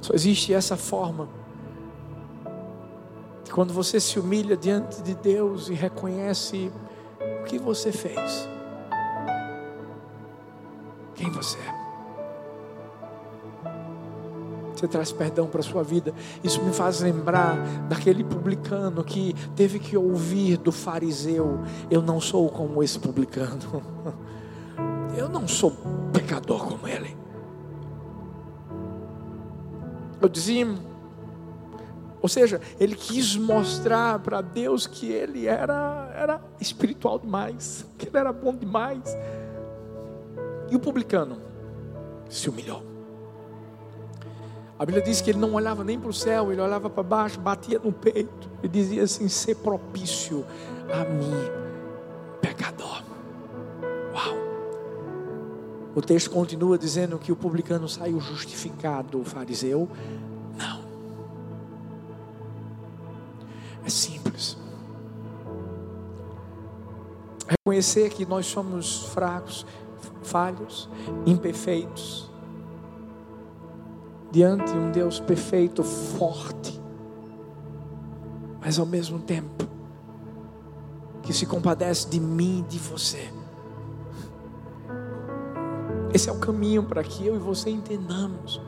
Só 0.01 0.13
existe 0.13 0.53
essa 0.53 0.75
forma. 0.75 1.29
Quando 3.53 3.74
você 3.74 4.01
se 4.01 4.19
humilha 4.19 4.57
diante 4.57 5.01
de 5.01 5.15
Deus 5.15 5.69
e 5.69 5.74
reconhece 5.74 6.69
o 7.39 7.45
que 7.45 7.57
você 7.57 7.89
fez, 7.93 8.50
quem 11.15 11.31
você 11.31 11.57
é. 11.57 11.83
Traz 14.88 15.12
perdão 15.12 15.48
para 15.48 15.62
a 15.62 15.63
sua 15.63 15.84
vida. 15.84 16.13
Isso 16.44 16.62
me 16.62 16.74
faz 16.74 17.02
lembrar 17.02 17.58
daquele 17.88 18.24
publicano 18.24 19.04
que 19.04 19.34
teve 19.56 19.80
que 19.80 19.98
ouvir 19.98 20.58
do 20.58 20.72
fariseu: 20.72 21.60
Eu 21.90 22.02
não 22.02 22.20
sou 22.20 22.50
como 22.50 22.84
esse 22.84 23.00
publicano. 23.00 23.82
Eu 25.16 25.30
não 25.30 25.48
sou 25.48 25.72
pecador 26.12 26.66
como 26.66 26.88
ele. 26.88 27.16
Eu 30.20 30.28
dizia, 30.28 30.66
ou 32.22 32.30
seja, 32.30 32.62
ele 32.80 32.96
quis 32.96 33.36
mostrar 33.36 34.18
para 34.20 34.40
Deus 34.40 34.88
que 34.88 35.12
ele 35.12 35.46
era, 35.46 36.10
era 36.16 36.42
espiritual 36.60 37.20
demais, 37.20 37.86
que 37.98 38.08
ele 38.08 38.18
era 38.18 38.32
bom 38.32 38.56
demais. 38.56 39.04
E 40.72 40.75
o 40.75 40.80
publicano 40.80 41.38
se 42.30 42.50
humilhou. 42.50 42.92
A 44.84 44.86
Bíblia 44.86 45.02
diz 45.02 45.22
que 45.22 45.30
ele 45.30 45.40
não 45.40 45.54
olhava 45.54 45.82
nem 45.82 45.98
para 45.98 46.10
o 46.10 46.13
céu, 46.13 46.52
ele 46.52 46.60
olhava 46.60 46.90
para 46.90 47.02
baixo, 47.02 47.40
batia 47.40 47.80
no 47.80 47.94
peito 47.94 48.50
e 48.62 48.68
dizia 48.68 49.04
assim: 49.04 49.30
ser 49.30 49.56
propício 49.56 50.46
a 50.92 51.06
mim, 51.06 51.32
pecador. 52.42 53.02
Uau! 54.13 54.36
O 55.96 56.02
texto 56.02 56.30
continua 56.30 56.78
dizendo 56.78 57.18
que 57.18 57.32
o 57.32 57.36
publicano 57.38 57.88
saiu 57.88 58.20
justificado, 58.20 59.22
o 59.22 59.24
fariseu, 59.24 59.88
não. 60.58 60.84
É 63.86 63.90
simples. 63.90 64.58
Reconhecer 67.48 68.10
que 68.10 68.26
nós 68.26 68.48
somos 68.48 69.04
fracos, 69.13 69.65
falhos, 70.24 70.89
imperfeitos 71.26 72.33
diante 74.34 74.72
de 74.72 74.78
um 74.80 74.89
Deus 74.89 75.19
perfeito, 75.19 75.84
forte, 75.84 76.82
mas 78.60 78.80
ao 78.80 78.86
mesmo 78.86 79.19
tempo 79.19 79.67
que 81.22 81.32
se 81.32 81.46
compadece 81.46 82.10
de 82.10 82.19
mim 82.19 82.62
e 82.62 82.62
de 82.63 82.80
você. 82.80 83.32
Esse 86.12 86.30
é 86.30 86.32
o 86.32 86.39
caminho 86.39 86.82
para 86.82 87.04
que 87.04 87.28
eu 87.28 87.36
e 87.36 87.38
você 87.38 87.69
entendamos 87.69 88.60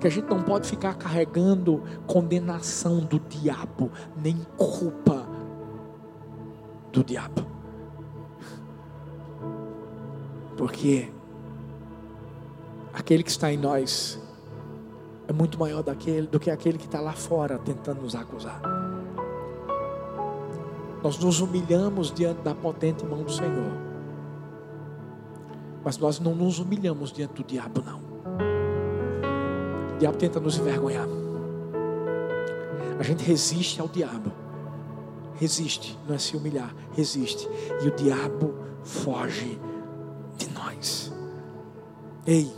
que 0.00 0.08
a 0.08 0.10
gente 0.10 0.28
não 0.28 0.42
pode 0.42 0.66
ficar 0.66 0.94
carregando 0.94 1.84
condenação 2.08 2.98
do 2.98 3.20
diabo, 3.20 3.88
nem 4.16 4.36
culpa 4.56 5.28
do 6.90 7.04
diabo. 7.04 7.46
Porque 10.56 11.08
aquele 12.92 13.22
que 13.22 13.30
está 13.30 13.52
em 13.52 13.56
nós 13.56 14.18
é 15.30 15.32
muito 15.32 15.60
maior 15.60 15.80
daquele, 15.80 16.26
do 16.26 16.40
que 16.40 16.50
aquele 16.50 16.76
que 16.76 16.86
está 16.86 17.00
lá 17.00 17.12
fora 17.12 17.56
tentando 17.56 18.02
nos 18.02 18.16
acusar. 18.16 18.60
Nós 21.04 21.16
nos 21.20 21.40
humilhamos 21.40 22.12
diante 22.12 22.42
da 22.42 22.52
potente 22.52 23.06
mão 23.06 23.22
do 23.22 23.30
Senhor. 23.30 23.72
Mas 25.84 25.96
nós 25.98 26.18
não 26.18 26.34
nos 26.34 26.58
humilhamos 26.58 27.12
diante 27.12 27.34
do 27.34 27.44
diabo, 27.44 27.80
não. 27.80 28.00
O 29.94 29.98
diabo 30.00 30.18
tenta 30.18 30.40
nos 30.40 30.58
envergonhar. 30.58 31.06
A 32.98 33.02
gente 33.04 33.22
resiste 33.22 33.80
ao 33.80 33.86
diabo. 33.86 34.32
Resiste, 35.36 35.96
não 36.08 36.16
é 36.16 36.18
se 36.18 36.36
humilhar, 36.36 36.74
resiste. 36.92 37.48
E 37.84 37.86
o 37.86 37.94
diabo 37.94 38.52
foge 38.82 39.60
de 40.36 40.50
nós. 40.50 41.12
Ei, 42.26 42.52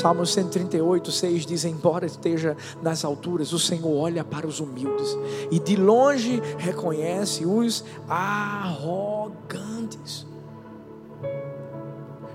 Salmo 0.00 0.24
138, 0.24 1.12
6 1.12 1.44
diz: 1.44 1.66
Embora 1.66 2.06
esteja 2.06 2.56
nas 2.80 3.04
alturas, 3.04 3.52
o 3.52 3.58
Senhor 3.58 3.94
olha 3.94 4.24
para 4.24 4.46
os 4.46 4.58
humildes 4.58 5.14
e 5.50 5.58
de 5.58 5.76
longe 5.76 6.40
reconhece 6.56 7.44
os 7.44 7.84
arrogantes. 8.08 9.36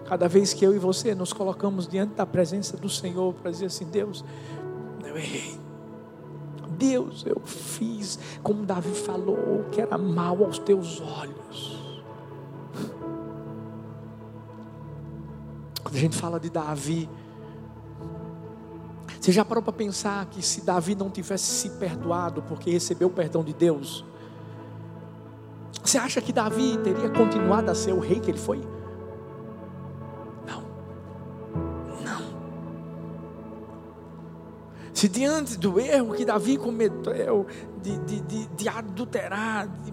Cada 0.05 0.27
vez 0.27 0.53
que 0.53 0.63
eu 0.63 0.75
e 0.75 0.77
você 0.77 1.15
nos 1.15 1.33
colocamos 1.33 1.87
diante 1.87 2.13
da 2.13 2.23
presença 2.23 2.77
do 2.77 2.87
Senhor 2.87 3.33
para 3.33 3.49
dizer 3.49 3.65
assim: 3.65 3.85
Deus, 3.85 4.23
eu 5.03 5.17
errei. 5.17 5.57
Deus, 6.77 7.25
eu 7.25 7.41
fiz 7.43 8.19
como 8.43 8.63
Davi 8.63 8.93
falou, 8.93 9.65
que 9.71 9.81
era 9.81 9.97
mal 9.97 10.43
aos 10.43 10.59
teus 10.59 11.01
olhos. 11.01 11.83
Quando 15.81 15.95
a 15.95 15.99
gente 15.99 16.15
fala 16.15 16.39
de 16.39 16.51
Davi, 16.51 17.09
você 19.25 19.31
já 19.31 19.43
parou 19.43 19.63
para 19.63 19.73
pensar 19.73 20.23
que 20.27 20.39
se 20.39 20.61
Davi 20.61 20.93
não 20.93 21.09
tivesse 21.09 21.45
se 21.45 21.71
perdoado 21.71 22.43
porque 22.43 22.69
recebeu 22.69 23.07
o 23.07 23.11
perdão 23.11 23.43
de 23.43 23.55
Deus, 23.55 24.05
você 25.83 25.97
acha 25.97 26.21
que 26.21 26.31
Davi 26.31 26.77
teria 26.83 27.09
continuado 27.09 27.71
a 27.71 27.73
ser 27.73 27.91
o 27.91 27.99
rei 27.99 28.19
que 28.19 28.29
ele 28.29 28.37
foi? 28.37 28.61
Não. 30.45 30.61
Não. 32.03 32.21
Se 34.93 35.09
diante 35.09 35.57
do 35.57 35.79
erro 35.79 36.13
que 36.13 36.23
Davi 36.23 36.55
cometeu 36.55 37.47
de, 37.81 37.97
de, 37.97 38.21
de, 38.21 38.45
de 38.45 38.69
adulterar, 38.69 39.67
de 39.67 39.91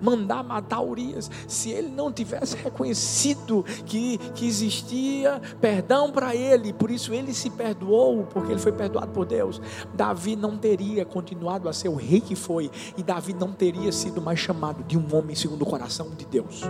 mandar 0.00 0.42
matar 0.42 0.80
Urias, 0.80 1.30
se 1.46 1.70
ele 1.70 1.88
não 1.88 2.12
tivesse 2.12 2.56
reconhecido 2.56 3.64
que, 3.86 4.18
que 4.34 4.46
existia 4.46 5.40
perdão 5.60 6.10
para 6.10 6.34
ele, 6.34 6.72
por 6.72 6.90
isso 6.90 7.12
ele 7.12 7.32
se 7.34 7.50
perdoou, 7.50 8.24
porque 8.24 8.52
ele 8.52 8.60
foi 8.60 8.72
perdoado 8.72 9.12
por 9.12 9.26
Deus, 9.26 9.60
Davi 9.94 10.36
não 10.36 10.56
teria 10.56 11.04
continuado 11.04 11.68
a 11.68 11.72
ser 11.72 11.88
o 11.88 11.94
rei 11.94 12.20
que 12.20 12.34
foi, 12.34 12.70
e 12.96 13.02
Davi 13.02 13.34
não 13.34 13.52
teria 13.52 13.92
sido 13.92 14.20
mais 14.20 14.38
chamado 14.38 14.82
de 14.84 14.98
um 14.98 15.16
homem 15.16 15.34
segundo 15.34 15.62
o 15.62 15.66
coração 15.66 16.10
de 16.16 16.24
Deus. 16.26 16.62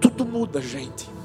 Tudo 0.00 0.24
muda, 0.24 0.60
gente. 0.60 1.19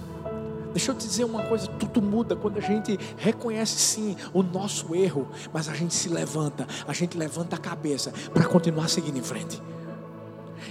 Deixa 0.75 0.91
eu 0.91 0.95
te 0.95 1.07
dizer 1.07 1.23
uma 1.23 1.41
coisa: 1.43 1.67
tudo 1.67 2.01
muda 2.01 2.35
quando 2.35 2.57
a 2.57 2.61
gente 2.61 2.99
reconhece 3.15 3.79
sim 3.79 4.17
o 4.33 4.43
nosso 4.43 4.93
erro, 4.93 5.25
mas 5.53 5.69
a 5.69 5.73
gente 5.73 5.93
se 5.93 6.09
levanta, 6.09 6.67
a 6.85 6.91
gente 6.91 7.17
levanta 7.17 7.55
a 7.55 7.59
cabeça 7.59 8.11
para 8.33 8.43
continuar 8.43 8.89
seguindo 8.89 9.17
em 9.17 9.23
frente. 9.23 9.63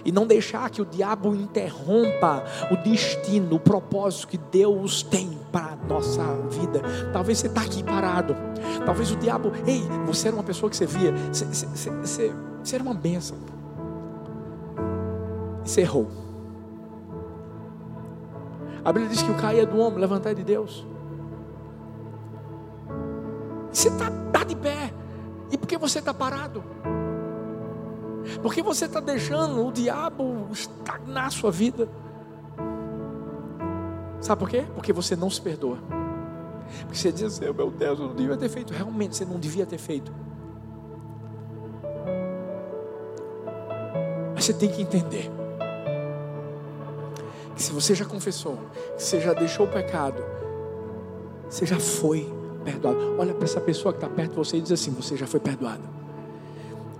E 0.04 0.12
não 0.12 0.26
deixar 0.26 0.68
que 0.68 0.82
o 0.82 0.84
diabo 0.84 1.34
interrompa 1.34 2.44
o 2.70 2.76
destino, 2.76 3.56
o 3.56 3.60
propósito 3.60 4.28
que 4.28 4.36
Deus 4.36 5.02
tem 5.02 5.38
para 5.50 5.72
a 5.72 5.76
nossa 5.86 6.22
vida. 6.50 6.82
Talvez 7.10 7.38
você 7.38 7.46
está 7.46 7.62
aqui 7.62 7.82
parado. 7.82 8.36
Talvez 8.84 9.10
o 9.10 9.16
diabo, 9.16 9.52
ei, 9.66 9.80
você 10.04 10.28
era 10.28 10.36
uma 10.36 10.42
pessoa 10.42 10.68
que 10.68 10.76
você 10.76 10.84
via, 10.84 11.14
você, 11.32 11.46
você, 11.46 11.90
você, 11.90 12.32
você 12.62 12.74
era 12.74 12.84
uma 12.84 12.92
bênção. 12.92 13.38
Você 15.64 15.80
errou. 15.80 16.23
A 18.84 18.92
Bíblia 18.92 19.10
diz 19.10 19.22
que 19.22 19.30
o 19.30 19.36
cair 19.36 19.60
é 19.60 19.66
do 19.66 19.78
homem, 19.78 19.98
levantar 19.98 20.30
é 20.30 20.34
de 20.34 20.44
Deus. 20.44 20.86
Você 23.72 23.88
está 23.88 24.10
tá 24.30 24.44
de 24.44 24.54
pé. 24.54 24.92
E 25.50 25.56
por 25.56 25.66
que 25.66 25.78
você 25.78 26.00
está 26.00 26.12
parado? 26.12 26.62
Porque 28.42 28.62
você 28.62 28.84
está 28.84 29.00
deixando 29.00 29.66
o 29.66 29.72
diabo 29.72 30.48
estagnar 30.52 31.26
a 31.26 31.30
sua 31.30 31.50
vida. 31.50 31.88
Sabe 34.20 34.38
por 34.38 34.48
quê? 34.48 34.66
Porque 34.74 34.92
você 34.92 35.16
não 35.16 35.30
se 35.30 35.40
perdoa. 35.40 35.78
Porque 36.82 36.96
você 36.96 37.10
diz 37.10 37.24
assim, 37.24 37.52
meu 37.52 37.70
Deus, 37.70 37.98
eu 37.98 38.08
não 38.08 38.14
devia 38.14 38.36
ter 38.36 38.48
feito. 38.48 38.72
Realmente 38.72 39.16
você 39.16 39.24
não 39.24 39.38
devia 39.38 39.64
ter 39.64 39.78
feito. 39.78 40.12
Mas 44.34 44.44
você 44.44 44.52
tem 44.52 44.70
que 44.70 44.82
entender 44.82 45.30
que 47.54 47.62
se 47.62 47.72
você 47.72 47.94
já 47.94 48.04
confessou, 48.04 48.58
que 48.96 49.02
você 49.02 49.20
já 49.20 49.32
deixou 49.32 49.66
o 49.66 49.68
pecado, 49.68 50.24
você 51.48 51.64
já 51.64 51.78
foi 51.78 52.32
perdoado. 52.64 53.16
Olha 53.18 53.34
para 53.34 53.44
essa 53.44 53.60
pessoa 53.60 53.92
que 53.92 53.98
está 53.98 54.08
perto 54.08 54.30
de 54.30 54.36
você 54.36 54.56
e 54.56 54.60
diz 54.60 54.72
assim: 54.72 54.90
Você 54.92 55.16
já 55.16 55.26
foi 55.26 55.40
perdoado. 55.40 55.82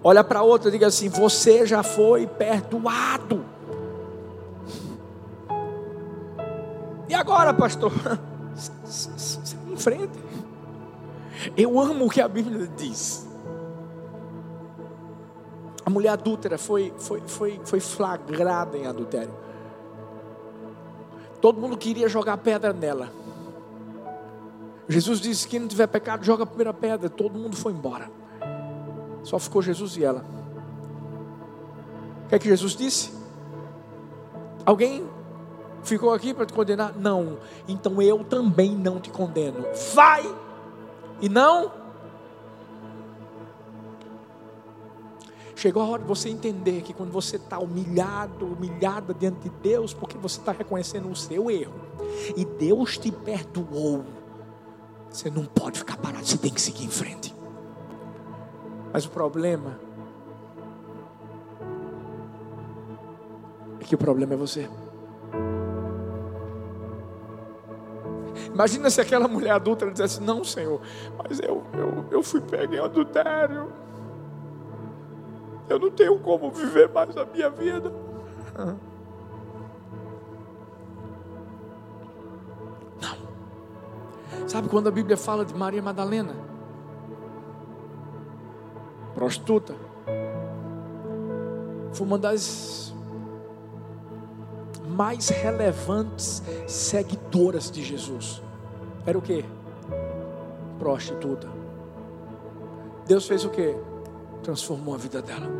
Olha 0.03 0.23
para 0.23 0.43
outra 0.43 0.69
e 0.69 0.73
diga 0.73 0.87
assim: 0.87 1.09
Você 1.09 1.67
já 1.67 1.83
foi 1.83 2.27
perdoado. 2.27 3.45
E 7.09 7.15
agora, 7.15 7.53
pastor? 7.53 7.93
Você 8.85 9.57
enfrenta. 9.73 10.19
Eu 11.57 11.79
amo 11.81 12.07
o 12.07 12.11
que 12.11 12.21
a 12.21 12.29
Bíblia 12.29 12.69
diz. 12.77 13.27
A 15.85 15.91
mulher 15.91 16.11
adúltera 16.11 16.57
foi, 16.57 16.95
foi, 16.97 17.23
foi, 17.27 17.61
foi 17.65 17.81
flagrada 17.81 18.79
em 18.79 18.87
adultério. 18.87 19.44
Todo 21.45 21.61
mundo 21.61 21.77
queria 21.77 22.09
jogar 22.09 22.39
pedra 22.39 22.73
nela. 22.73 23.13
Jesus 24.89 25.21
disse: 25.21 25.47
Quem 25.47 25.61
não 25.61 25.69
tiver 25.69 25.87
pecado, 25.87 26.25
joga 26.25 26.45
a 26.45 26.47
primeira 26.47 26.73
pedra. 26.73 27.11
Todo 27.11 27.39
mundo 27.39 27.55
foi 27.55 27.71
embora. 27.75 28.11
Só 29.23 29.39
ficou 29.39 29.61
Jesus 29.61 29.95
e 29.99 30.05
ela. 30.05 30.25
O 32.25 32.29
que 32.31 32.35
é 32.35 32.39
que 32.39 32.49
Jesus 32.49 32.75
disse? 32.75 33.13
Alguém 34.65 35.07
ficou 35.83 36.15
aqui 36.15 36.33
para 36.33 36.47
te 36.47 36.55
condenar? 36.55 36.95
Não. 36.97 37.37
Então 37.69 38.01
eu 38.01 38.25
também 38.25 38.75
não 38.75 38.99
te 38.99 39.11
condeno. 39.11 39.67
Vai 39.93 40.25
e 41.21 41.29
não 41.29 41.71
Chegou 45.65 45.83
a 45.83 45.87
hora 45.87 46.03
de 46.03 46.09
você 46.09 46.29
entender 46.29 46.83
que 46.83 46.93
quando 46.93 47.11
você 47.11 47.37
está 47.37 47.59
humilhado, 47.59 48.45
humilhada 48.45 49.15
diante 49.15 49.49
de 49.49 49.49
Deus, 49.49 49.95
porque 49.95 50.19
você 50.19 50.39
está 50.39 50.53
reconhecendo 50.53 51.09
o 51.09 51.17
seu 51.17 51.51
erro, 51.51 51.73
e 52.37 52.45
Deus 52.45 52.99
te 52.99 53.11
perdoou, 53.11 54.05
você 55.09 55.31
não 55.31 55.47
pode 55.47 55.79
ficar 55.79 55.97
parado, 55.97 56.27
você 56.27 56.37
tem 56.37 56.53
que 56.53 56.61
seguir 56.61 56.85
em 56.85 56.91
frente. 56.91 57.35
Mas 58.93 59.07
o 59.07 59.11
problema 59.11 59.81
é 63.81 63.85
que 63.85 63.95
o 63.95 63.99
problema 63.99 64.35
é 64.35 64.37
você. 64.37 64.69
Imagina 68.53 68.91
se 68.91 69.01
aquela 69.01 69.27
mulher 69.27 69.53
adulta 69.53 69.91
dissesse: 69.91 70.21
Não, 70.21 70.45
Senhor, 70.45 70.83
mas 71.17 71.41
eu, 71.41 71.65
eu, 71.73 72.05
eu 72.11 72.23
fui 72.23 72.43
pego 72.43 72.75
em 72.75 72.81
adultério. 72.81 73.84
Eu 75.69 75.79
não 75.79 75.91
tenho 75.91 76.19
como 76.19 76.51
viver 76.51 76.89
mais 76.91 77.17
a 77.17 77.25
minha 77.25 77.49
vida. 77.51 77.93
Não. 78.57 78.95
Sabe 84.47 84.69
quando 84.69 84.89
a 84.89 84.91
Bíblia 84.91 85.17
fala 85.17 85.45
de 85.45 85.55
Maria 85.55 85.83
Madalena? 85.83 86.35
Prostituta. 89.15 89.75
Foi 91.93 92.07
uma 92.07 92.19
das 92.19 92.95
mais 94.87 95.29
relevantes 95.29 96.43
seguidoras 96.67 97.71
de 97.71 97.83
Jesus. 97.83 98.43
Era 99.07 99.17
o 99.19 99.23
que? 99.23 99.45
Prostituta. 100.79 101.49
Deus 103.07 103.27
fez 103.27 103.45
o 103.45 103.51
que? 103.51 103.77
Transformou 104.45 104.95
a 104.95 104.99
vida 104.99 105.23
dela. 105.23 105.51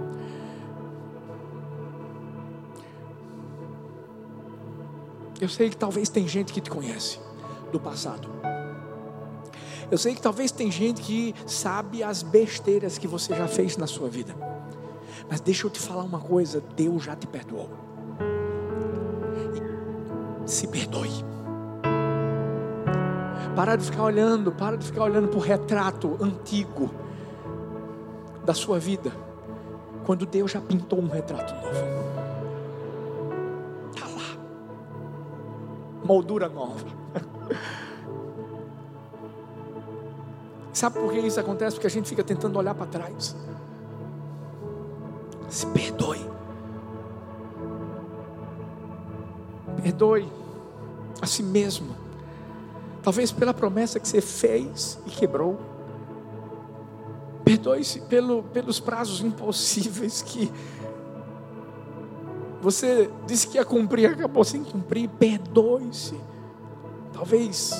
Eu 5.41 5.49
sei 5.49 5.71
que 5.71 5.77
talvez 5.77 6.09
tem 6.09 6.29
gente 6.29 6.53
que 6.53 6.61
te 6.61 6.71
conhece 6.71 7.19
do 7.73 7.81
passado. 7.81 8.29
Eu 9.91 9.99
sei 9.99 10.15
que 10.15 10.23
talvez 10.23 10.53
tem 10.53 10.71
gente 10.71 11.03
que 11.03 11.35
sabe 11.47 12.03
as 12.03 12.23
besteiras 12.23 12.97
que 12.99 13.09
você 13.09 13.35
já 13.35 13.49
fez 13.49 13.77
na 13.77 13.87
sua 13.87 14.09
vida. 14.09 14.35
Mas 15.29 15.41
deixa 15.41 15.67
eu 15.67 15.71
te 15.71 15.81
falar 15.81 16.03
uma 16.03 16.21
coisa, 16.21 16.63
Deus 16.77 17.03
já 17.03 17.17
te 17.17 17.27
perdoou. 17.27 17.71
Se 20.47 20.67
perdoe. 20.69 21.25
Para 23.57 23.77
de 23.77 23.85
ficar 23.85 24.05
olhando, 24.05 24.53
para 24.53 24.77
de 24.77 24.85
ficar 24.85 25.05
olhando 25.05 25.29
para 25.29 25.39
o 25.39 25.41
retrato 25.41 26.17
antigo 26.21 27.04
da 28.45 28.53
sua 28.53 28.79
vida, 28.79 29.11
quando 30.05 30.27
Deus 30.27 30.51
já 30.51 30.61
pintou 30.61 31.01
um 31.01 31.09
retrato 31.09 31.55
novo. 31.55 31.85
Está 33.95 34.07
lá, 34.07 34.37
moldura 36.05 36.49
nova. 36.49 36.85
Sabe 40.73 40.99
por 40.99 41.13
que 41.13 41.21
isso 41.21 41.41
acontece? 41.41 41.77
Porque 41.77 41.87
a 41.87 41.91
gente 41.91 42.09
fica 42.09 42.25
tentando 42.25 42.59
olhar 42.59 42.75
para 42.75 42.87
trás. 42.87 43.35
Se 45.49 45.67
perdoe. 45.69 46.29
Perdoe 49.81 50.29
a 51.23 51.27
si 51.27 51.43
mesmo. 51.43 51.95
Talvez 53.03 53.31
pela 53.31 53.55
promessa 53.55 54.01
que 54.01 54.09
você 54.09 54.21
fez 54.21 54.99
e 55.07 55.11
quebrou. 55.11 55.74
Perdoe-se 57.65 58.01
pelo, 58.03 58.43
pelos 58.43 58.79
prazos 58.79 59.23
impossíveis 59.23 60.21
que 60.21 60.53
você 62.61 63.11
disse 63.27 63.49
que 63.49 63.57
ia 63.57 63.65
cumprir, 63.65 64.11
acabou 64.11 64.45
sem 64.45 64.63
cumprir. 64.63 65.09
Perdoe-se. 65.09 66.15
Talvez 67.11 67.73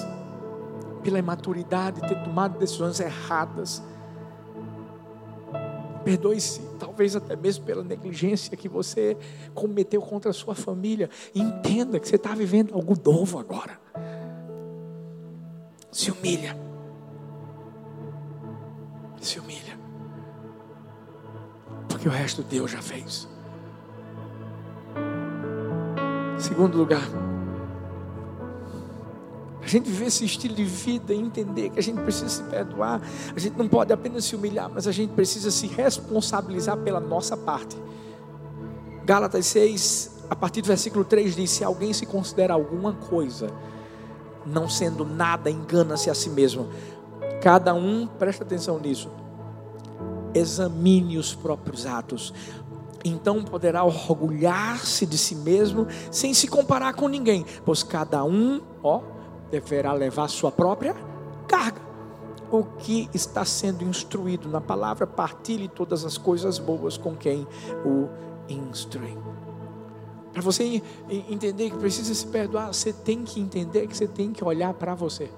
pela 1.03 1.19
imaturidade, 1.19 2.01
ter 2.01 2.15
tomado 2.25 2.59
decisões 2.59 2.99
erradas. 2.99 3.83
Perdoe-se, 6.03 6.63
talvez 6.79 7.15
até 7.15 7.37
mesmo 7.37 7.67
pela 7.67 7.83
negligência 7.83 8.57
que 8.57 8.71
você 8.71 9.19
cometeu 9.53 10.01
contra 10.01 10.31
a 10.31 10.35
sua 10.35 10.55
família. 10.55 11.11
Entenda 11.35 12.01
que 12.01 12.09
você 12.09 12.17
está 12.17 12.35
vivendo 12.35 12.75
algo 12.75 12.95
novo 13.05 13.39
agora. 13.39 13.79
Se 15.93 16.11
humilha 16.11 16.64
Porque 22.05 22.15
o 22.15 22.21
resto 22.21 22.43
Deus 22.43 22.71
já 22.71 22.83
fez. 22.83 23.27
Segundo 26.39 26.77
lugar, 26.77 27.01
a 29.63 29.67
gente 29.67 29.89
viver 29.89 30.09
esse 30.09 30.23
estilo 30.23 30.55
de 30.55 30.65
vida 30.65 31.15
e 31.15 31.19
entender 31.19 31.71
que 31.71 31.79
a 31.79 31.83
gente 31.83 32.03
precisa 32.03 32.29
se 32.29 32.43
perdoar, 32.43 33.01
a 33.35 33.41
gente 33.41 33.57
não 33.57 33.67
pode 33.67 33.91
apenas 33.91 34.27
se 34.27 34.37
humilhar, 34.37 34.69
mas 34.69 34.87
a 34.87 34.93
gente 34.93 35.15
precisa 35.15 35.51
se 35.51 35.67
responsabilizar 35.67 36.77
pela 36.77 37.01
nossa 37.01 37.39
parte. 37.39 37.75
Gálatas 39.07 39.47
6, 39.47 40.25
a 40.29 40.37
partir 40.37 40.61
do 40.61 40.67
versículo 40.67 41.07
3 41.07 41.35
diz: 41.35 41.53
Se 41.53 41.65
alguém 41.65 41.95
se 41.95 42.05
considera 42.05 42.53
alguma 42.53 42.93
coisa, 42.93 43.49
não 44.45 44.69
sendo 44.69 45.07
nada, 45.07 45.51
engana-se 45.51 46.11
a 46.11 46.15
si 46.15 46.29
mesmo. 46.29 46.69
Cada 47.41 47.73
um, 47.73 48.07
presta 48.07 48.45
atenção 48.45 48.79
nisso, 48.79 49.11
examine 50.35 51.17
os 51.17 51.35
próprios 51.35 51.87
atos. 51.87 52.33
Então 53.05 53.43
poderá 53.43 53.85
orgulhar-se 53.85 55.05
de 55.05 55.19
si 55.19 55.37
mesmo 55.37 55.87
sem 56.11 56.33
se 56.33 56.49
comparar 56.49 56.95
com 56.95 57.07
ninguém, 57.07 57.45
pois 57.65 57.83
cada 57.83 58.25
um, 58.25 58.61
ó, 58.83 59.03
deverá 59.51 59.93
levar 59.93 60.29
sua 60.29 60.51
própria 60.51 60.97
carga. 61.47 61.83
O 62.51 62.65
que 62.65 63.09
está 63.13 63.45
sendo 63.45 63.85
instruído 63.85 64.49
na 64.49 64.61
palavra, 64.61 65.07
partilhe 65.07 65.69
todas 65.69 66.05
as 66.05 66.17
coisas 66.17 66.59
boas 66.59 66.97
com 66.97 67.15
quem 67.15 67.47
o 67.85 68.09
instrui. 68.49 69.17
Para 70.33 70.43
você 70.43 70.83
entender 71.09 71.71
que 71.71 71.77
precisa 71.77 72.13
se 72.13 72.27
perdoar, 72.27 72.73
você 72.73 72.93
tem 72.93 73.23
que 73.23 73.41
entender 73.41 73.87
que 73.87 73.97
você 73.97 74.09
tem 74.09 74.33
que 74.33 74.43
olhar 74.43 74.75
para 74.75 74.95
você. 74.95 75.31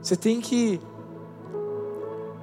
Você 0.00 0.16
tem 0.16 0.40
que 0.40 0.80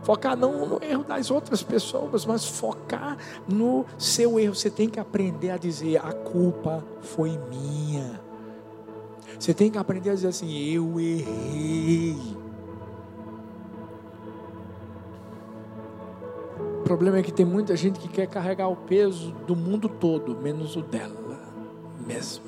Focar 0.03 0.35
não 0.35 0.65
no 0.65 0.83
erro 0.83 1.03
das 1.03 1.29
outras 1.29 1.61
pessoas, 1.61 2.25
mas 2.25 2.45
focar 2.45 3.17
no 3.47 3.85
seu 3.97 4.39
erro. 4.39 4.55
Você 4.55 4.69
tem 4.69 4.89
que 4.89 4.99
aprender 4.99 5.51
a 5.51 5.57
dizer: 5.57 5.97
a 5.97 6.11
culpa 6.11 6.83
foi 7.01 7.39
minha. 7.49 8.19
Você 9.39 9.53
tem 9.53 9.69
que 9.69 9.77
aprender 9.77 10.09
a 10.09 10.15
dizer 10.15 10.29
assim: 10.29 10.51
eu 10.73 10.99
errei. 10.99 12.17
O 16.79 16.83
problema 16.83 17.19
é 17.19 17.23
que 17.23 17.31
tem 17.31 17.45
muita 17.45 17.75
gente 17.75 17.99
que 17.99 18.07
quer 18.07 18.27
carregar 18.27 18.67
o 18.67 18.75
peso 18.75 19.31
do 19.47 19.55
mundo 19.55 19.87
todo, 19.87 20.35
menos 20.35 20.75
o 20.75 20.81
dela 20.81 21.39
mesmo. 22.05 22.45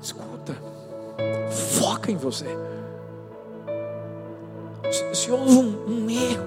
Escuta, 0.00 0.56
foca 1.50 2.10
em 2.10 2.16
você 2.16 2.46
se, 5.20 5.30
houve 5.30 5.52
um, 5.52 6.04
um, 6.04 6.10
erro, 6.10 6.44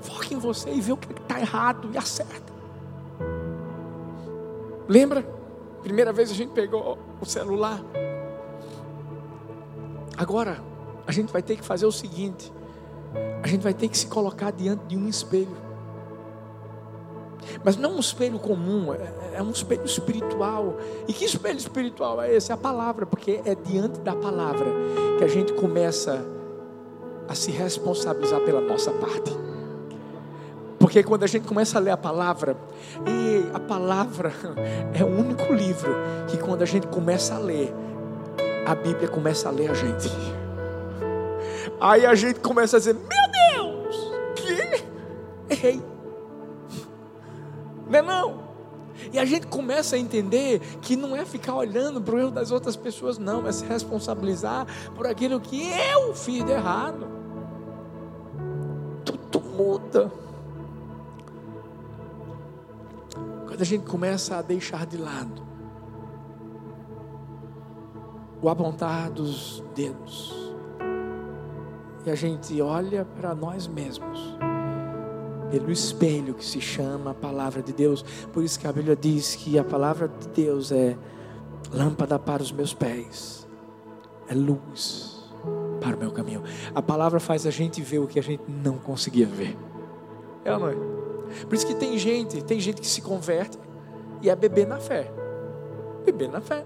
foque 0.00 0.34
em 0.34 0.38
você 0.38 0.70
e 0.72 0.80
vê 0.80 0.92
o 0.92 0.96
que 0.96 1.12
está 1.12 1.40
errado 1.40 1.90
e 1.92 1.98
acerta. 1.98 2.52
Lembra? 4.88 5.22
Primeira 5.82 6.12
vez 6.12 6.30
a 6.30 6.34
gente 6.34 6.52
pegou 6.52 6.98
o 7.20 7.26
celular. 7.26 7.80
Agora, 10.16 10.62
a 11.06 11.12
gente 11.12 11.32
vai 11.32 11.42
ter 11.42 11.56
que 11.56 11.64
fazer 11.64 11.86
o 11.86 11.92
seguinte: 11.92 12.52
a 13.42 13.46
gente 13.46 13.62
vai 13.62 13.74
ter 13.74 13.88
que 13.88 13.98
se 13.98 14.06
colocar 14.06 14.50
diante 14.50 14.84
de 14.86 14.96
um 14.96 15.08
espelho. 15.08 15.63
Mas 17.64 17.76
não 17.78 17.96
um 17.96 18.00
espelho 18.00 18.38
comum, 18.38 18.92
é, 18.92 19.38
é 19.38 19.42
um 19.42 19.50
espelho 19.50 19.86
espiritual. 19.86 20.76
E 21.08 21.12
que 21.14 21.24
espelho 21.24 21.56
espiritual 21.56 22.20
é 22.20 22.34
esse? 22.34 22.50
É 22.50 22.54
a 22.54 22.58
palavra, 22.58 23.06
porque 23.06 23.40
é 23.44 23.54
diante 23.54 24.00
da 24.00 24.14
palavra 24.14 24.66
que 25.16 25.24
a 25.24 25.28
gente 25.28 25.54
começa 25.54 26.22
a 27.26 27.34
se 27.34 27.50
responsabilizar 27.50 28.40
pela 28.40 28.60
nossa 28.60 28.90
parte. 28.90 29.34
Porque 30.78 31.02
quando 31.02 31.24
a 31.24 31.26
gente 31.26 31.48
começa 31.48 31.78
a 31.78 31.80
ler 31.80 31.92
a 31.92 31.96
palavra, 31.96 32.54
e 33.06 33.50
a 33.54 33.58
palavra 33.58 34.30
é 34.92 35.02
o 35.02 35.08
único 35.08 35.50
livro 35.54 35.90
que 36.28 36.36
quando 36.36 36.60
a 36.60 36.66
gente 36.66 36.86
começa 36.88 37.34
a 37.34 37.38
ler, 37.38 37.72
a 38.66 38.74
Bíblia 38.74 39.08
começa 39.08 39.48
a 39.48 39.50
ler 39.50 39.70
a 39.70 39.74
gente. 39.74 40.10
Aí 41.80 42.04
a 42.04 42.14
gente 42.14 42.40
começa 42.40 42.76
a 42.76 42.78
dizer: 42.78 42.94
Meu 42.94 43.56
Deus, 43.56 44.12
que 44.36 45.54
errei. 45.54 45.93
Não 47.94 47.98
é 47.98 48.02
não. 48.02 48.44
E 49.12 49.18
a 49.18 49.24
gente 49.24 49.46
começa 49.46 49.96
a 49.96 49.98
entender 49.98 50.60
que 50.80 50.96
não 50.96 51.14
é 51.14 51.24
ficar 51.24 51.54
olhando 51.54 52.00
para 52.00 52.14
o 52.14 52.18
erro 52.18 52.30
das 52.30 52.50
outras 52.50 52.76
pessoas, 52.76 53.18
não, 53.18 53.46
é 53.46 53.52
se 53.52 53.64
responsabilizar 53.64 54.66
por 54.94 55.06
aquilo 55.06 55.40
que 55.40 55.70
eu 55.70 56.14
fiz 56.14 56.44
de 56.44 56.52
errado. 56.52 57.06
Tudo 59.04 59.40
muda. 59.40 60.12
Quando 63.46 63.60
a 63.60 63.64
gente 63.64 63.84
começa 63.84 64.36
a 64.36 64.42
deixar 64.42 64.86
de 64.86 64.96
lado 64.96 65.42
o 68.42 68.48
apontar 68.48 69.10
dos 69.10 69.62
dedos, 69.74 70.54
e 72.04 72.10
a 72.10 72.14
gente 72.14 72.60
olha 72.60 73.04
para 73.04 73.34
nós 73.34 73.66
mesmos 73.66 74.36
pelo 75.58 75.70
espelho 75.70 76.34
que 76.34 76.44
se 76.44 76.60
chama 76.60 77.12
a 77.12 77.14
palavra 77.14 77.62
de 77.62 77.72
Deus. 77.72 78.02
Por 78.32 78.42
isso 78.42 78.58
que 78.58 78.66
a 78.66 78.72
Bíblia 78.72 78.96
diz 78.96 79.36
que 79.36 79.56
a 79.58 79.62
palavra 79.62 80.08
de 80.08 80.28
Deus 80.28 80.72
é 80.72 80.96
lâmpada 81.72 82.18
para 82.18 82.42
os 82.42 82.50
meus 82.50 82.74
pés, 82.74 83.46
é 84.28 84.34
luz 84.34 85.22
para 85.80 85.96
o 85.96 85.98
meu 85.98 86.10
caminho. 86.10 86.42
A 86.74 86.82
palavra 86.82 87.20
faz 87.20 87.46
a 87.46 87.50
gente 87.50 87.80
ver 87.82 88.00
o 88.00 88.06
que 88.06 88.18
a 88.18 88.22
gente 88.22 88.42
não 88.48 88.78
conseguia 88.78 89.26
ver. 89.26 89.56
É 90.44 90.52
ou 90.52 90.58
não 90.58 90.68
é? 90.68 90.74
Por 91.44 91.54
isso 91.54 91.66
que 91.66 91.74
tem 91.74 91.96
gente, 91.98 92.42
tem 92.42 92.58
gente 92.58 92.80
que 92.80 92.86
se 92.86 93.00
converte 93.00 93.56
e 94.22 94.28
é 94.28 94.34
bebê 94.34 94.66
na 94.66 94.78
fé. 94.78 95.10
Bebê 96.04 96.26
na 96.26 96.40
fé. 96.40 96.64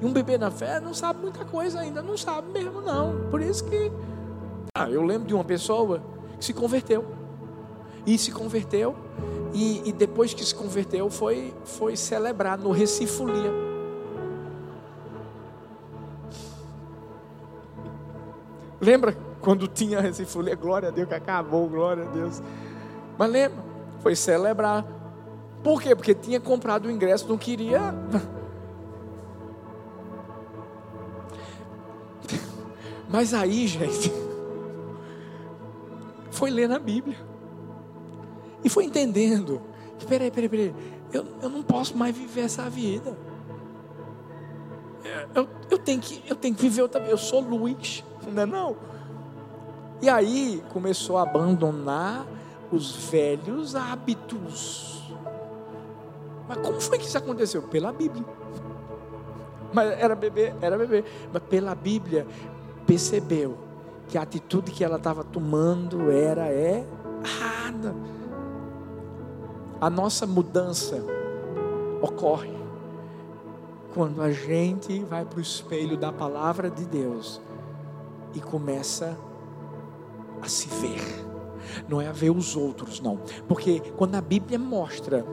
E 0.00 0.06
um 0.06 0.12
bebê 0.12 0.38
na 0.38 0.50
fé 0.50 0.80
não 0.80 0.94
sabe 0.94 1.20
muita 1.20 1.44
coisa 1.44 1.80
ainda, 1.80 2.02
não 2.02 2.16
sabe 2.16 2.52
mesmo 2.52 2.80
não. 2.80 3.28
Por 3.30 3.40
isso 3.40 3.64
que 3.64 3.90
ah, 4.74 4.88
eu 4.88 5.02
lembro 5.02 5.26
de 5.26 5.34
uma 5.34 5.44
pessoa 5.44 6.00
que 6.38 6.44
se 6.44 6.52
converteu 6.52 7.21
e 8.06 8.18
se 8.18 8.30
converteu. 8.32 8.94
E, 9.54 9.88
e 9.88 9.92
depois 9.92 10.32
que 10.32 10.44
se 10.44 10.54
converteu, 10.54 11.10
foi, 11.10 11.54
foi 11.64 11.96
celebrar 11.96 12.58
no 12.58 12.70
Recifolia. 12.70 13.52
Lembra 18.80 19.16
quando 19.40 19.68
tinha 19.68 20.00
Recifolia? 20.00 20.56
Glória 20.56 20.88
a 20.88 20.92
Deus 20.92 21.06
que 21.06 21.14
acabou, 21.14 21.68
glória 21.68 22.04
a 22.04 22.06
Deus. 22.06 22.42
Mas 23.18 23.30
lembra? 23.30 23.62
Foi 24.00 24.16
celebrar. 24.16 24.84
Por 25.62 25.80
quê? 25.80 25.94
Porque 25.94 26.14
tinha 26.14 26.40
comprado 26.40 26.86
o 26.86 26.90
ingresso, 26.90 27.28
não 27.28 27.38
queria. 27.38 27.94
Mas 33.08 33.34
aí, 33.34 33.66
gente, 33.66 34.10
foi 36.32 36.50
ler 36.50 36.68
na 36.68 36.78
Bíblia. 36.78 37.31
E 38.64 38.68
foi 38.68 38.84
entendendo 38.84 39.60
peraí, 40.06 40.30
peraí, 40.30 40.48
peraí, 40.48 40.74
eu, 41.12 41.24
eu 41.42 41.48
não 41.48 41.62
posso 41.62 41.96
mais 41.96 42.16
viver 42.16 42.42
essa 42.42 42.68
vida. 42.68 43.16
Eu, 45.34 45.48
eu, 45.70 45.78
tenho, 45.78 46.00
que, 46.00 46.22
eu 46.28 46.36
tenho 46.36 46.54
que 46.54 46.62
viver 46.62 46.82
outra. 46.82 47.02
Eu 47.04 47.18
sou 47.18 47.40
luz, 47.40 48.04
não 48.32 48.42
é 48.42 48.46
não? 48.46 48.76
E 50.00 50.08
aí 50.08 50.62
começou 50.72 51.18
a 51.18 51.22
abandonar 51.22 52.26
os 52.70 52.94
velhos 53.10 53.74
hábitos. 53.74 55.12
Mas 56.48 56.58
como 56.58 56.80
foi 56.80 56.98
que 56.98 57.04
isso 57.04 57.18
aconteceu? 57.18 57.62
Pela 57.62 57.92
Bíblia. 57.92 58.24
Mas 59.72 59.90
era 59.98 60.14
bebê, 60.14 60.54
era 60.60 60.78
bebê. 60.78 61.04
Mas 61.32 61.42
pela 61.42 61.74
Bíblia 61.74 62.26
percebeu 62.86 63.58
que 64.08 64.16
a 64.16 64.22
atitude 64.22 64.70
que 64.70 64.84
ela 64.84 64.96
estava 64.96 65.24
tomando 65.24 66.10
era 66.10 66.48
errada. 66.52 67.94
A 69.82 69.90
nossa 69.90 70.28
mudança 70.28 71.04
ocorre 72.00 72.56
quando 73.92 74.22
a 74.22 74.30
gente 74.30 75.02
vai 75.02 75.24
para 75.24 75.40
o 75.40 75.42
espelho 75.42 75.96
da 75.96 76.12
palavra 76.12 76.70
de 76.70 76.84
Deus 76.84 77.40
e 78.32 78.38
começa 78.38 79.18
a 80.40 80.48
se 80.48 80.68
ver. 80.68 81.02
Não 81.88 82.00
é 82.00 82.06
a 82.06 82.12
ver 82.12 82.30
os 82.30 82.54
outros, 82.54 83.00
não. 83.00 83.18
Porque 83.48 83.80
quando 83.96 84.14
a 84.14 84.20
Bíblia 84.20 84.56
mostra 84.56 85.26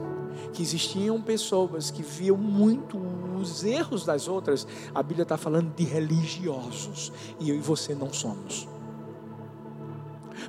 que 0.52 0.62
existiam 0.62 1.22
pessoas 1.22 1.92
que 1.92 2.02
viam 2.02 2.36
muito 2.36 2.98
os 3.40 3.62
erros 3.62 4.04
das 4.04 4.26
outras, 4.26 4.66
a 4.92 5.00
Bíblia 5.00 5.22
está 5.22 5.36
falando 5.36 5.72
de 5.76 5.84
religiosos. 5.84 7.12
E 7.38 7.50
eu 7.50 7.54
e 7.54 7.60
você 7.60 7.94
não 7.94 8.12
somos. 8.12 8.66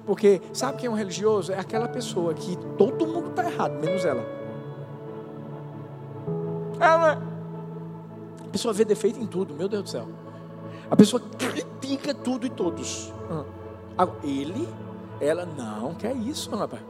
Porque 0.06 0.42
sabe 0.54 0.78
quem 0.78 0.88
é 0.88 0.90
um 0.90 0.96
religioso? 0.96 1.52
É 1.52 1.60
aquela 1.60 1.88
pessoa 1.88 2.34
que 2.34 2.58
todo 2.78 3.08
mundo 3.08 3.30
está 3.30 3.50
errado, 3.50 3.74
menos 3.80 4.06
ela. 4.06 4.26
Ela. 6.80 7.22
A 8.46 8.50
pessoa 8.52 8.74
vê 8.74 8.84
defeito 8.84 9.20
em 9.20 9.26
tudo, 9.26 9.54
meu 9.54 9.70
Deus 9.70 9.84
do 9.84 9.90
céu. 9.90 10.08
A 10.90 10.96
pessoa 10.96 11.22
critica 11.22 12.14
tudo 12.14 12.46
e 12.46 12.50
todos. 12.50 13.14
Ele, 14.24 14.68
ela, 15.20 15.46
não, 15.46 15.94
que 15.94 16.08
é 16.08 16.14
isso, 16.14 16.50
rapaz. 16.56 16.82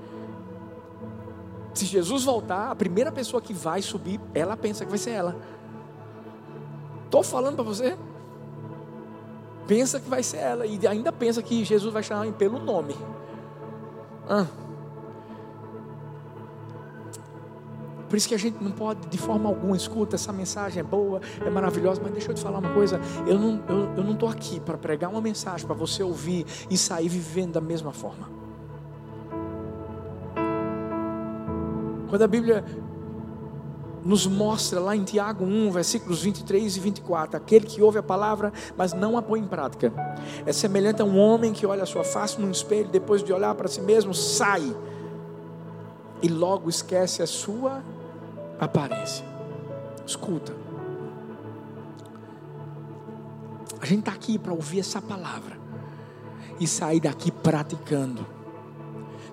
Se 1.73 1.85
Jesus 1.85 2.23
voltar, 2.25 2.71
a 2.71 2.75
primeira 2.75 3.11
pessoa 3.11 3.41
que 3.41 3.53
vai 3.53 3.81
subir, 3.81 4.19
ela 4.33 4.57
pensa 4.57 4.83
que 4.83 4.89
vai 4.89 4.99
ser 4.99 5.11
ela. 5.11 5.35
Estou 7.05 7.23
falando 7.23 7.55
para 7.55 7.63
você 7.63 7.97
pensa 9.67 9.99
que 9.99 10.09
vai 10.09 10.23
ser 10.23 10.37
ela 10.37 10.65
e 10.65 10.85
ainda 10.87 11.11
pensa 11.11 11.41
que 11.41 11.63
Jesus 11.63 11.93
vai 11.93 12.03
chamar 12.03 12.31
pelo 12.33 12.59
nome. 12.59 12.95
Ah. 14.29 14.45
Por 18.11 18.17
isso 18.17 18.27
que 18.27 18.35
a 18.35 18.37
gente 18.37 18.61
não 18.61 18.71
pode, 18.71 19.07
de 19.07 19.17
forma 19.17 19.47
alguma, 19.47 19.73
escuta, 19.73 20.17
essa 20.17 20.33
mensagem 20.33 20.81
é 20.81 20.83
boa, 20.83 21.21
é 21.39 21.49
maravilhosa, 21.49 22.01
mas 22.03 22.11
deixa 22.11 22.31
eu 22.31 22.35
te 22.35 22.41
falar 22.41 22.59
uma 22.59 22.73
coisa: 22.73 22.99
eu 23.25 23.39
não 23.39 23.55
estou 23.55 23.77
eu, 23.95 24.03
não 24.03 24.27
aqui 24.27 24.59
para 24.59 24.77
pregar 24.77 25.09
uma 25.09 25.21
mensagem 25.21 25.65
para 25.65 25.75
você 25.75 26.03
ouvir 26.03 26.45
e 26.69 26.77
sair 26.77 27.07
vivendo 27.07 27.53
da 27.53 27.61
mesma 27.61 27.93
forma. 27.93 28.29
Quando 32.09 32.21
a 32.21 32.27
Bíblia 32.27 32.65
nos 34.03 34.25
mostra 34.25 34.79
lá 34.79 34.95
em 34.95 35.03
Tiago 35.03 35.45
1, 35.45 35.71
versículos 35.71 36.21
23 36.21 36.77
e 36.77 36.79
24: 36.79 37.37
aquele 37.37 37.65
que 37.65 37.81
ouve 37.81 37.99
a 37.99 38.03
palavra, 38.03 38.51
mas 38.77 38.93
não 38.93 39.17
a 39.17 39.21
põe 39.21 39.39
em 39.39 39.47
prática, 39.47 39.93
é 40.45 40.51
semelhante 40.51 41.01
a 41.01 41.05
um 41.05 41.17
homem 41.17 41.53
que 41.53 41.65
olha 41.65 41.83
a 41.83 41.85
sua 41.85 42.03
face 42.03 42.39
num 42.39 42.51
espelho, 42.51 42.89
depois 42.89 43.23
de 43.23 43.31
olhar 43.31 43.53
para 43.55 43.67
si 43.67 43.81
mesmo, 43.81 44.13
sai 44.13 44.75
e 46.21 46.27
logo 46.27 46.69
esquece 46.69 47.21
a 47.21 47.27
sua 47.27 47.83
aparência. 48.59 49.25
Escuta, 50.05 50.53
a 53.79 53.85
gente 53.85 53.99
está 53.99 54.11
aqui 54.11 54.37
para 54.37 54.53
ouvir 54.53 54.79
essa 54.79 55.01
palavra 55.01 55.59
e 56.59 56.67
sair 56.67 56.99
daqui 56.99 57.31
praticando, 57.31 58.25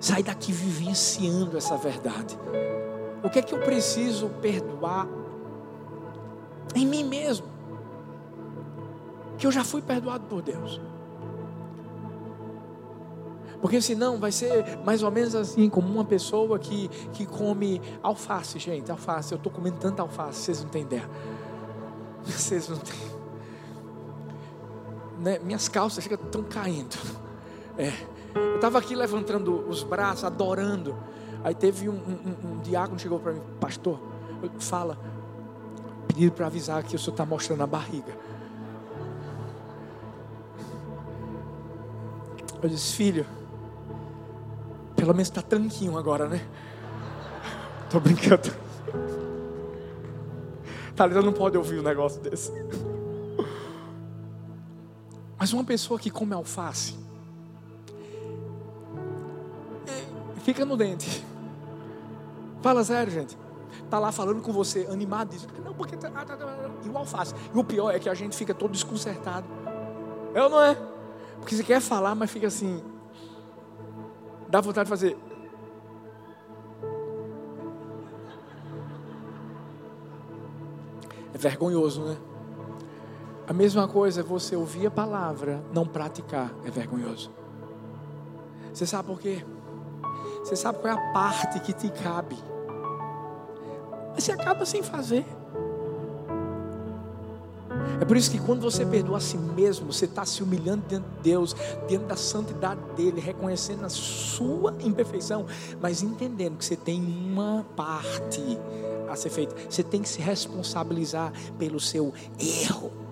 sair 0.00 0.22
daqui 0.22 0.52
vivenciando 0.52 1.56
essa 1.56 1.76
verdade. 1.76 2.38
O 3.22 3.28
que 3.28 3.38
é 3.38 3.42
que 3.42 3.54
eu 3.54 3.60
preciso 3.60 4.28
perdoar 4.40 5.08
em 6.74 6.86
mim 6.86 7.04
mesmo? 7.04 7.46
Que 9.36 9.46
eu 9.46 9.52
já 9.52 9.64
fui 9.64 9.82
perdoado 9.82 10.24
por 10.26 10.42
Deus. 10.42 10.80
Porque 13.60 13.80
senão 13.80 14.18
vai 14.18 14.30
ser 14.30 14.78
mais 14.84 15.02
ou 15.02 15.10
menos 15.10 15.34
assim, 15.34 15.68
como 15.68 15.88
uma 15.88 16.04
pessoa 16.04 16.58
que, 16.58 16.88
que 17.12 17.26
come 17.26 17.80
alface, 18.02 18.58
gente. 18.58 18.90
Alface, 18.90 19.32
eu 19.32 19.36
estou 19.36 19.50
comendo 19.50 19.78
tanta 19.78 20.02
alface, 20.02 20.42
vocês 20.42 20.62
não 20.62 20.70
têm 20.70 20.82
ideia. 20.82 21.08
Vocês 22.24 22.68
não 22.68 22.76
têm. 22.76 23.18
Né? 25.18 25.38
Minhas 25.38 25.66
calças 25.68 26.04
estão 26.04 26.42
caindo. 26.42 26.94
É. 27.78 27.92
Eu 28.34 28.56
estava 28.56 28.78
aqui 28.78 28.94
levantando 28.94 29.66
os 29.66 29.82
braços, 29.82 30.24
adorando. 30.24 30.94
Aí 31.44 31.54
teve 31.54 31.88
um, 31.88 31.94
um, 31.94 32.36
um 32.52 32.58
diácono 32.60 32.98
chegou 32.98 33.20
para 33.20 33.32
mim, 33.32 33.40
pastor, 33.60 34.00
fala, 34.58 34.98
pedido 36.08 36.32
para 36.32 36.46
avisar 36.46 36.82
que 36.82 36.96
o 36.96 36.98
senhor 36.98 37.12
está 37.12 37.24
mostrando 37.24 37.62
a 37.62 37.66
barriga. 37.66 38.12
Eu 42.60 42.68
disse, 42.68 42.96
filho, 42.96 43.24
pelo 44.96 45.12
menos 45.12 45.28
está 45.28 45.40
tranquinho 45.40 45.96
agora, 45.96 46.28
né? 46.28 46.44
Tô 47.88 48.00
brincando. 48.00 48.52
Thalita 50.96 51.22
não 51.22 51.32
pode 51.32 51.56
ouvir 51.56 51.78
um 51.78 51.84
negócio 51.84 52.20
desse. 52.20 52.50
Mas 55.38 55.52
uma 55.52 55.62
pessoa 55.62 56.00
que 56.00 56.10
come 56.10 56.34
alface 56.34 56.96
é, 59.86 60.40
fica 60.40 60.64
no 60.64 60.76
dente. 60.76 61.27
Fala 62.60 62.84
sério, 62.84 63.12
gente. 63.12 63.38
Tá 63.88 63.98
lá 63.98 64.10
falando 64.12 64.42
com 64.42 64.52
você, 64.52 64.86
animado, 64.90 65.30
diz, 65.30 65.46
não, 65.64 65.72
porque 65.72 65.96
e 66.84 66.88
o 66.88 66.98
alface. 66.98 67.34
E 67.54 67.58
o 67.58 67.64
pior 67.64 67.94
é 67.94 67.98
que 67.98 68.08
a 68.08 68.14
gente 68.14 68.36
fica 68.36 68.52
todo 68.54 68.72
desconcertado. 68.72 69.46
É 70.34 70.42
ou 70.42 70.50
não 70.50 70.62
é? 70.62 70.76
Porque 71.38 71.54
você 71.54 71.62
quer 71.62 71.80
falar, 71.80 72.14
mas 72.14 72.30
fica 72.30 72.46
assim, 72.46 72.82
dá 74.48 74.60
vontade 74.60 74.86
de 74.86 74.90
fazer. 74.90 75.16
É 81.32 81.38
vergonhoso, 81.38 82.02
né? 82.02 82.16
A 83.46 83.52
mesma 83.52 83.88
coisa 83.88 84.20
é 84.20 84.24
você 84.24 84.56
ouvir 84.56 84.86
a 84.86 84.90
palavra, 84.90 85.64
não 85.72 85.86
praticar, 85.86 86.52
é 86.64 86.70
vergonhoso. 86.70 87.30
Você 88.72 88.84
sabe 88.86 89.08
por 89.08 89.18
quê? 89.18 89.44
Você 90.44 90.56
sabe 90.56 90.78
qual 90.78 90.94
é 90.94 90.96
a 90.96 91.12
parte 91.12 91.60
que 91.60 91.72
te 91.72 91.90
cabe. 91.90 92.36
Mas 94.14 94.24
você 94.24 94.32
acaba 94.32 94.64
sem 94.64 94.82
fazer. 94.82 95.24
É 98.00 98.04
por 98.04 98.16
isso 98.16 98.30
que 98.30 98.38
quando 98.38 98.60
você 98.60 98.86
perdoa 98.86 99.18
a 99.18 99.20
si 99.20 99.36
mesmo, 99.36 99.92
você 99.92 100.04
está 100.04 100.24
se 100.24 100.42
humilhando 100.42 100.84
diante 100.88 101.06
de 101.06 101.22
Deus, 101.22 101.54
diante 101.88 102.06
da 102.06 102.16
santidade 102.16 102.80
dele, 102.96 103.20
reconhecendo 103.20 103.84
a 103.84 103.88
sua 103.88 104.74
imperfeição, 104.80 105.46
mas 105.80 106.02
entendendo 106.02 106.56
que 106.56 106.64
você 106.64 106.76
tem 106.76 107.00
uma 107.00 107.66
parte 107.76 108.40
a 109.08 109.16
ser 109.16 109.30
feita. 109.30 109.54
Você 109.68 109.82
tem 109.82 110.02
que 110.02 110.08
se 110.08 110.20
responsabilizar 110.20 111.32
pelo 111.58 111.80
seu 111.80 112.12
erro. 112.38 113.07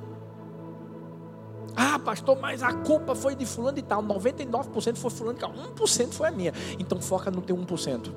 Pastor, 2.06 2.38
mas 2.40 2.62
a 2.62 2.72
culpa 2.72 3.16
foi 3.16 3.34
de 3.34 3.44
fulano 3.44 3.76
e 3.78 3.82
tal. 3.82 4.00
99% 4.00 4.96
foi 4.96 5.10
fulano 5.10 5.36
e 5.36 5.40
tal. 5.40 5.52
1% 5.52 6.12
foi 6.12 6.28
a 6.28 6.30
minha. 6.30 6.52
Então 6.78 7.00
foca 7.00 7.32
no 7.32 7.42
teu 7.42 7.56
1%. 7.56 8.14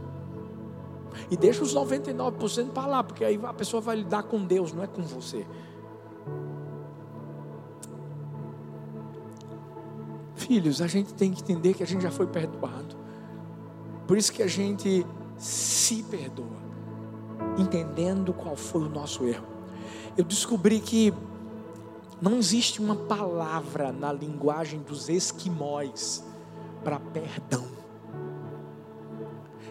E 1.31 1.35
deixa 1.35 1.63
os 1.63 1.73
99% 1.73 2.69
para 2.69 2.85
lá, 2.85 3.03
porque 3.03 3.25
aí 3.25 3.39
a 3.43 3.51
pessoa 3.51 3.81
vai 3.81 3.95
lidar 3.95 4.21
com 4.23 4.45
Deus, 4.45 4.71
não 4.71 4.83
é 4.83 4.87
com 4.87 5.01
você. 5.01 5.43
Filhos, 10.35 10.83
a 10.83 10.87
gente 10.87 11.11
tem 11.15 11.31
que 11.31 11.41
entender 11.41 11.73
que 11.73 11.81
a 11.81 11.87
gente 11.87 12.03
já 12.03 12.11
foi 12.11 12.27
perdoado. 12.27 12.95
Por 14.07 14.19
isso 14.19 14.31
que 14.31 14.43
a 14.43 14.47
gente 14.47 15.03
se 15.35 16.03
perdoa, 16.03 16.45
entendendo 17.57 18.33
qual 18.33 18.55
foi 18.55 18.83
o 18.83 18.89
nosso 18.89 19.25
erro. 19.25 19.47
Eu 20.15 20.23
descobri 20.23 20.79
que 20.79 21.11
não 22.21 22.37
existe 22.37 22.81
uma 22.81 22.95
palavra 22.95 23.91
na 23.91 24.11
linguagem 24.11 24.79
dos 24.79 25.09
esquimóis 25.09 26.23
para 26.83 26.99
perdão. 26.99 27.65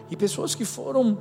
E 0.09 0.15
pessoas 0.15 0.55
que 0.55 0.65
foram 0.65 1.17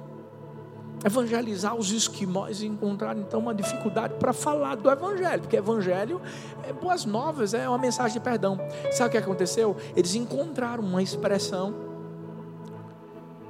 evangelizar 1.05 1.77
os 1.77 1.93
esquimós 1.93 2.62
encontraram 2.62 3.21
então 3.21 3.41
uma 3.41 3.55
dificuldade 3.55 4.14
para 4.14 4.33
falar 4.33 4.75
do 4.75 4.91
evangelho, 4.91 5.43
porque 5.43 5.57
evangelho 5.57 6.21
é 6.67 6.73
boas 6.73 7.05
novas, 7.05 7.55
é 7.55 7.69
uma 7.69 7.79
mensagem 7.79 8.14
de 8.14 8.21
perdão. 8.21 8.59
Sabe 8.91 9.09
o 9.09 9.12
que 9.12 9.19
aconteceu? 9.19 9.77
Eles 9.95 10.14
encontraram 10.14 10.83
uma 10.83 11.03
expressão 11.03 11.75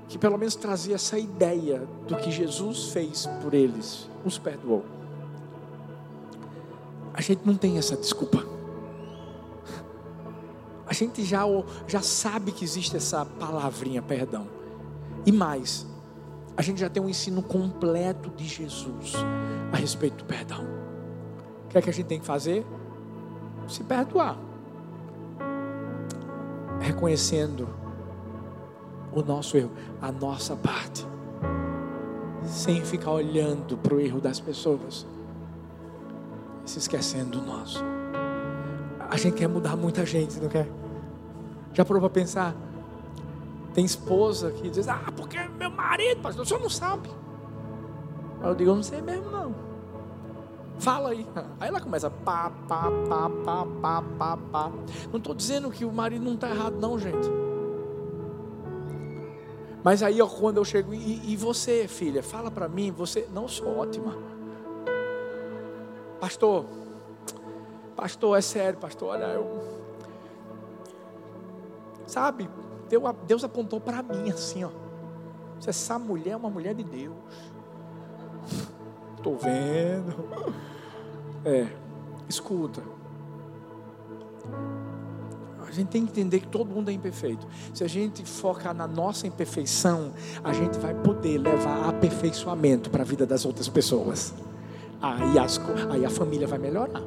que 0.09 0.19
pelo 0.19 0.39
menos 0.39 0.57
trazia 0.57 0.95
essa 0.95 1.19
ideia 1.19 1.87
do 2.07 2.17
que 2.17 2.31
Jesus 2.31 2.91
fez 2.91 3.27
por 3.43 3.55
eles, 3.55 4.09
os 4.25 4.39
perdoou. 4.39 4.98
A 7.19 7.21
gente 7.21 7.45
não 7.45 7.57
tem 7.57 7.79
essa 7.79 7.97
desculpa. 7.97 8.47
A 10.87 10.95
gente 10.95 11.25
já, 11.25 11.43
já 11.89 12.01
sabe 12.01 12.53
que 12.53 12.65
existe 12.65 12.97
essa 12.97 13.25
palavrinha 13.25 14.01
perdão. 14.01 14.47
E 15.27 15.33
mais, 15.33 15.85
a 16.57 16.63
gente 16.63 16.79
já 16.79 16.89
tem 16.89 17.03
um 17.03 17.09
ensino 17.09 17.43
completo 17.43 18.31
de 18.31 18.45
Jesus 18.47 19.15
a 19.73 19.77
respeito 19.77 20.19
do 20.19 20.25
perdão. 20.27 20.65
O 21.65 21.69
que 21.71 21.79
é 21.79 21.83
que 21.83 21.91
a 21.91 21.93
gente 21.93 22.07
tem 22.07 22.21
que 22.21 22.25
fazer? 22.25 22.65
Se 23.67 23.83
perdoar. 23.83 24.39
Reconhecendo 26.79 27.69
o 29.13 29.23
nosso 29.23 29.57
erro, 29.57 29.73
a 30.01 30.13
nossa 30.13 30.55
parte. 30.55 31.05
Sem 32.45 32.85
ficar 32.85 33.11
olhando 33.11 33.77
para 33.77 33.97
o 33.97 33.99
erro 34.01 34.21
das 34.21 34.39
pessoas. 34.39 35.05
Se 36.69 36.79
esquecendo 36.79 37.41
do 37.41 37.47
nosso. 37.47 37.83
A 39.09 39.17
gente 39.17 39.37
quer 39.37 39.49
mudar 39.49 39.75
muita 39.75 40.05
gente, 40.05 40.39
não 40.39 40.51
quer? 40.51 40.69
Já 41.73 41.83
parou 41.83 41.99
para 41.99 42.11
pensar? 42.11 42.55
Tem 43.73 43.87
esposa 43.87 44.51
que 44.51 44.69
diz, 44.69 44.87
ah, 44.87 45.11
porque 45.17 45.39
meu 45.59 45.71
marido, 45.71 46.21
pastor, 46.21 46.45
o 46.45 46.47
senhor 46.47 46.61
não 46.61 46.69
sabe. 46.69 47.09
Aí 48.43 48.51
eu 48.51 48.55
digo, 48.55 48.71
eu 48.71 48.77
não 48.77 48.83
sei 48.83 49.01
mesmo 49.01 49.31
não. 49.31 49.55
Fala 50.79 51.09
aí. 51.09 51.27
Aí 51.59 51.69
ela 51.71 51.81
começa, 51.81 52.11
pá, 52.11 52.53
pá, 52.69 52.91
pá, 53.09 53.31
pá, 53.31 53.67
pá, 53.81 54.03
pá, 54.19 54.37
pá. 54.37 54.73
Não 55.11 55.17
estou 55.17 55.35
dizendo 55.35 55.71
que 55.71 55.87
o 55.87 55.93
marido 55.93 56.23
não 56.23 56.35
está 56.35 56.51
errado, 56.51 56.77
não, 56.79 56.99
gente. 56.99 57.31
Mas 59.83 60.03
aí, 60.03 60.21
ó, 60.21 60.27
quando 60.27 60.59
eu 60.59 60.67
chego, 60.67 60.93
e, 60.93 61.33
e 61.33 61.35
você, 61.35 61.89
filha, 61.89 62.23
fala 62.23 62.51
para 62.51 62.69
mim, 62.69 62.91
você, 62.91 63.27
não 63.33 63.49
sou 63.49 63.79
ótima. 63.79 64.38
Pastor, 66.21 66.65
pastor, 67.95 68.39
é 68.39 68.41
sério, 68.41 68.79
pastor, 68.79 69.11
olha, 69.11 69.25
eu. 69.25 69.79
Sabe, 72.07 72.49
Deus 73.27 73.45
apontou 73.45 73.81
para 73.81 74.03
mim 74.03 74.31
assim, 74.31 74.65
ó. 74.65 74.71
Essa 75.67 75.99
mulher 75.99 76.31
é 76.31 76.37
uma 76.37 76.49
mulher 76.49 76.75
de 76.75 76.83
Deus. 76.83 77.15
Estou 79.17 79.37
vendo. 79.37 80.55
É, 81.45 81.69
escuta. 82.29 82.83
A 85.67 85.71
gente 85.71 85.89
tem 85.89 86.07
que 86.07 86.11
entender 86.13 86.41
que 86.41 86.49
todo 86.49 86.71
mundo 86.71 86.91
é 86.91 86.95
imperfeito. 86.95 87.47
Se 87.75 87.85
a 87.85 87.89
gente 87.89 88.25
focar 88.25 88.73
na 88.73 88.87
nossa 88.87 89.27
imperfeição, 89.27 90.15
a 90.43 90.53
gente 90.53 90.79
vai 90.79 90.95
poder 90.95 91.37
levar 91.37 91.91
aperfeiçoamento 91.91 92.89
para 92.89 93.03
a 93.03 93.05
vida 93.05 93.27
das 93.27 93.45
outras 93.45 93.69
pessoas. 93.69 94.33
Aí, 95.01 95.39
as, 95.39 95.61
aí 95.91 96.05
a 96.05 96.11
família 96.11 96.47
vai 96.47 96.59
melhorar. 96.59 97.03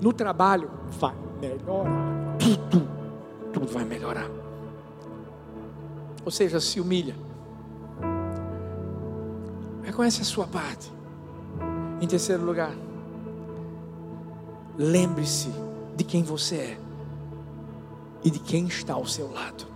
No 0.00 0.12
trabalho, 0.12 0.70
vai 0.98 1.14
melhorar. 1.40 2.36
Tudo, 2.38 2.88
tudo 3.52 3.66
vai 3.72 3.84
melhorar. 3.84 4.28
Ou 6.24 6.30
seja, 6.30 6.60
se 6.60 6.80
humilha. 6.80 7.14
Reconhece 9.82 10.22
a 10.22 10.24
sua 10.24 10.46
parte. 10.46 10.92
Em 12.00 12.06
terceiro 12.06 12.44
lugar, 12.44 12.74
lembre-se 14.76 15.50
de 15.96 16.02
quem 16.02 16.22
você 16.22 16.56
é 16.56 16.78
e 18.24 18.30
de 18.30 18.38
quem 18.38 18.66
está 18.66 18.94
ao 18.94 19.06
seu 19.06 19.30
lado. 19.30 19.73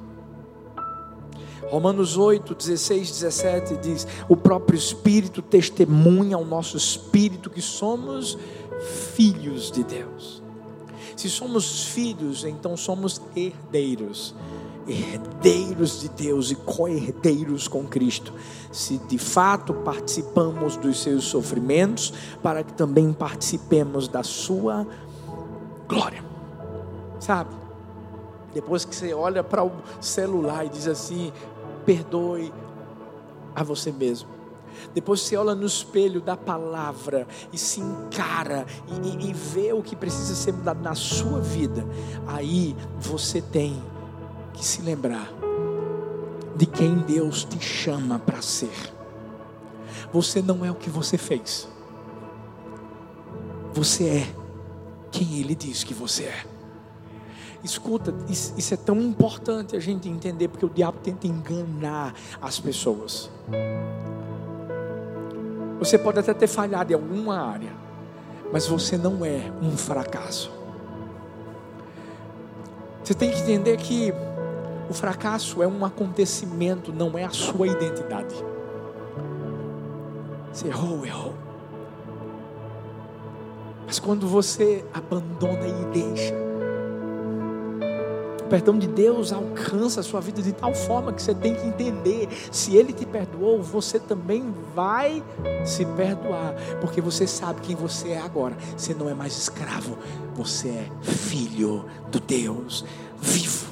Romanos 1.71 2.17
8, 2.17 2.55
16, 2.55 3.11
17 3.11 3.77
diz: 3.77 4.07
O 4.29 4.37
próprio 4.37 4.77
Espírito 4.77 5.43
testemunha 5.43 6.37
ao 6.37 6.45
nosso 6.45 6.77
espírito 6.77 7.51
que 7.51 7.61
somos 7.61 8.39
filhos 9.15 9.71
de 9.71 9.85
Deus. 9.85 10.43
Se 11.17 11.29
somos 11.29 11.85
filhos, 11.87 12.45
então 12.45 12.77
somos 12.77 13.21
herdeiros. 13.35 14.35
Herdeiros 14.87 16.01
de 16.01 16.09
Deus 16.09 16.51
e 16.51 16.55
co-herdeiros 16.55 17.69
com 17.69 17.85
Cristo. 17.85 18.33
Se 18.73 18.97
de 18.99 19.19
fato 19.19 19.75
participamos 19.75 20.77
dos 20.77 21.03
seus 21.03 21.25
sofrimentos, 21.25 22.13
para 22.43 22.63
que 22.63 22.73
também 22.73 23.13
participemos 23.13 24.09
da 24.09 24.23
sua 24.23 24.87
glória. 25.89 26.25
Sabe? 27.19 27.68
Depois 28.59 28.85
que 28.85 28.93
você 28.93 29.15
olha 29.15 29.45
para 29.45 29.63
o 29.63 29.71
celular 30.01 30.67
e 30.67 30.69
diz 30.69 30.89
assim: 30.89 31.33
perdoe 31.87 32.53
a 33.55 33.63
você 33.63 33.93
mesmo. 33.93 34.29
Depois 34.93 35.21
você 35.21 35.37
olha 35.37 35.55
no 35.55 35.65
espelho 35.65 36.21
da 36.21 36.37
palavra 36.37 37.29
e 37.53 37.57
se 37.57 37.79
encara 37.79 38.67
e, 38.89 39.27
e, 39.27 39.31
e 39.31 39.33
vê 39.33 39.73
o 39.73 39.81
que 39.81 39.95
precisa 39.95 40.35
ser 40.35 40.53
mudado 40.55 40.83
na 40.83 40.97
sua 40.97 41.39
vida. 41.39 41.87
Aí 42.27 42.75
você 42.99 43.41
tem 43.41 43.81
que 44.53 44.65
se 44.65 44.83
lembrar 44.83 45.33
de 46.57 46.67
quem 46.67 46.97
Deus 46.97 47.45
te 47.45 47.61
chama 47.61 48.19
para 48.19 48.43
ser. 48.43 48.93
Você 50.13 50.43
não 50.43 50.65
é 50.65 50.71
o 50.73 50.75
que 50.75 50.91
você 50.91 51.17
fez. 51.17 51.69
Você 53.73 54.05
é 54.05 54.35
quem 55.13 55.39
Ele 55.39 55.55
diz 55.55 55.85
que 55.85 55.95
você 55.95 56.25
é. 56.25 56.58
Escuta, 57.63 58.15
isso 58.29 58.73
é 58.73 58.77
tão 58.77 59.01
importante 59.01 59.75
a 59.75 59.81
gente 59.81 60.09
entender, 60.09 60.49
porque 60.49 60.65
o 60.65 60.71
diabo 60.71 60.99
tenta 61.03 61.27
enganar 61.27 62.15
as 62.41 62.61
pessoas. 62.61 63.31
Você 65.79 65.99
pode 65.99 66.19
até 66.19 66.33
ter 66.33 66.47
falhado 66.47 66.93
em 66.93 66.95
alguma 66.95 67.41
área, 67.41 67.73
mas 68.53 68.67
você 68.67 68.97
não 68.97 69.25
é 69.25 69.53
um 69.61 69.77
fracasso. 69.77 70.53
Você 73.03 73.15
tem 73.15 73.31
que 73.31 73.41
entender 73.41 73.77
que 73.77 74.13
o 74.89 74.95
fracasso 74.95 75.63
é 75.63 75.67
um 75.67 75.85
acontecimento, 75.85 76.93
não 76.93 77.19
é 77.19 77.25
a 77.25 77.31
sua 77.31 77.67
identidade. 77.67 78.35
Você 80.53 80.69
errou, 80.69 81.05
errou. 81.05 81.35
Mas 83.87 83.99
quando 83.99 84.29
você 84.29 84.85
abandona 84.93 85.67
e 85.67 85.85
deixa, 85.87 86.35
perdão 88.49 88.79
de 88.79 88.89
Deus 88.89 89.33
alcança 89.33 90.01
a 90.01 90.03
sua 90.03 90.21
vida 90.21 90.43
de 90.43 90.53
tal 90.53 90.75
forma 90.75 91.13
que 91.13 91.23
você 91.23 91.35
tem 91.35 91.55
que 91.55 91.67
entender: 91.67 92.29
se 92.51 92.77
Ele 92.77 92.93
te 92.93 93.07
perdoou, 93.07 93.63
você 93.63 93.99
também 93.99 94.53
vai 94.75 95.23
se 95.65 95.85
perdoar, 95.85 96.55
porque 96.81 97.01
você 97.01 97.27
sabe 97.27 97.61
quem 97.61 97.77
você 97.77 98.11
é 98.11 98.21
agora. 98.21 98.57
Você 98.77 98.95
não 98.95 99.09
é 99.09 99.15
mais 99.15 99.37
escravo, 99.37 99.99
você 100.35 100.69
é 100.69 100.91
filho 101.03 101.85
do 102.11 102.21
Deus 102.21 102.85
vivo. 103.21 103.69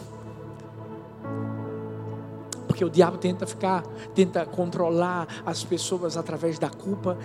Porque 2.66 2.84
o 2.84 2.90
diabo 2.90 3.16
tenta 3.16 3.46
ficar, 3.46 3.82
tenta 4.14 4.44
controlar 4.44 5.26
as 5.46 5.64
pessoas 5.64 6.16
através 6.16 6.58
da 6.58 6.68
culpa 6.68 7.16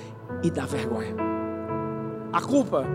e 0.41 0.49
da 0.49 0.65
vergonha. 0.65 1.13
A 2.31 2.41
culpa 2.41 2.85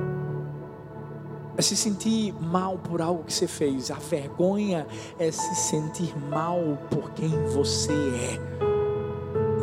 é 1.56 1.62
se 1.62 1.76
sentir 1.76 2.34
mal 2.40 2.78
por 2.78 3.00
algo 3.00 3.24
que 3.24 3.32
você 3.32 3.46
fez. 3.46 3.90
A 3.90 3.94
vergonha 3.94 4.86
é 5.18 5.30
se 5.30 5.54
sentir 5.54 6.14
mal 6.28 6.60
por 6.90 7.10
quem 7.12 7.30
você 7.46 7.92
é. 7.92 8.66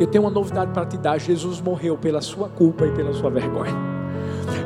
Eu 0.00 0.06
tenho 0.08 0.24
uma 0.24 0.30
novidade 0.30 0.72
para 0.72 0.86
te 0.86 0.98
dar: 0.98 1.18
Jesus 1.18 1.60
morreu 1.60 1.96
pela 1.96 2.20
sua 2.20 2.48
culpa 2.48 2.84
e 2.86 2.92
pela 2.92 3.12
sua 3.12 3.30
vergonha. 3.30 3.93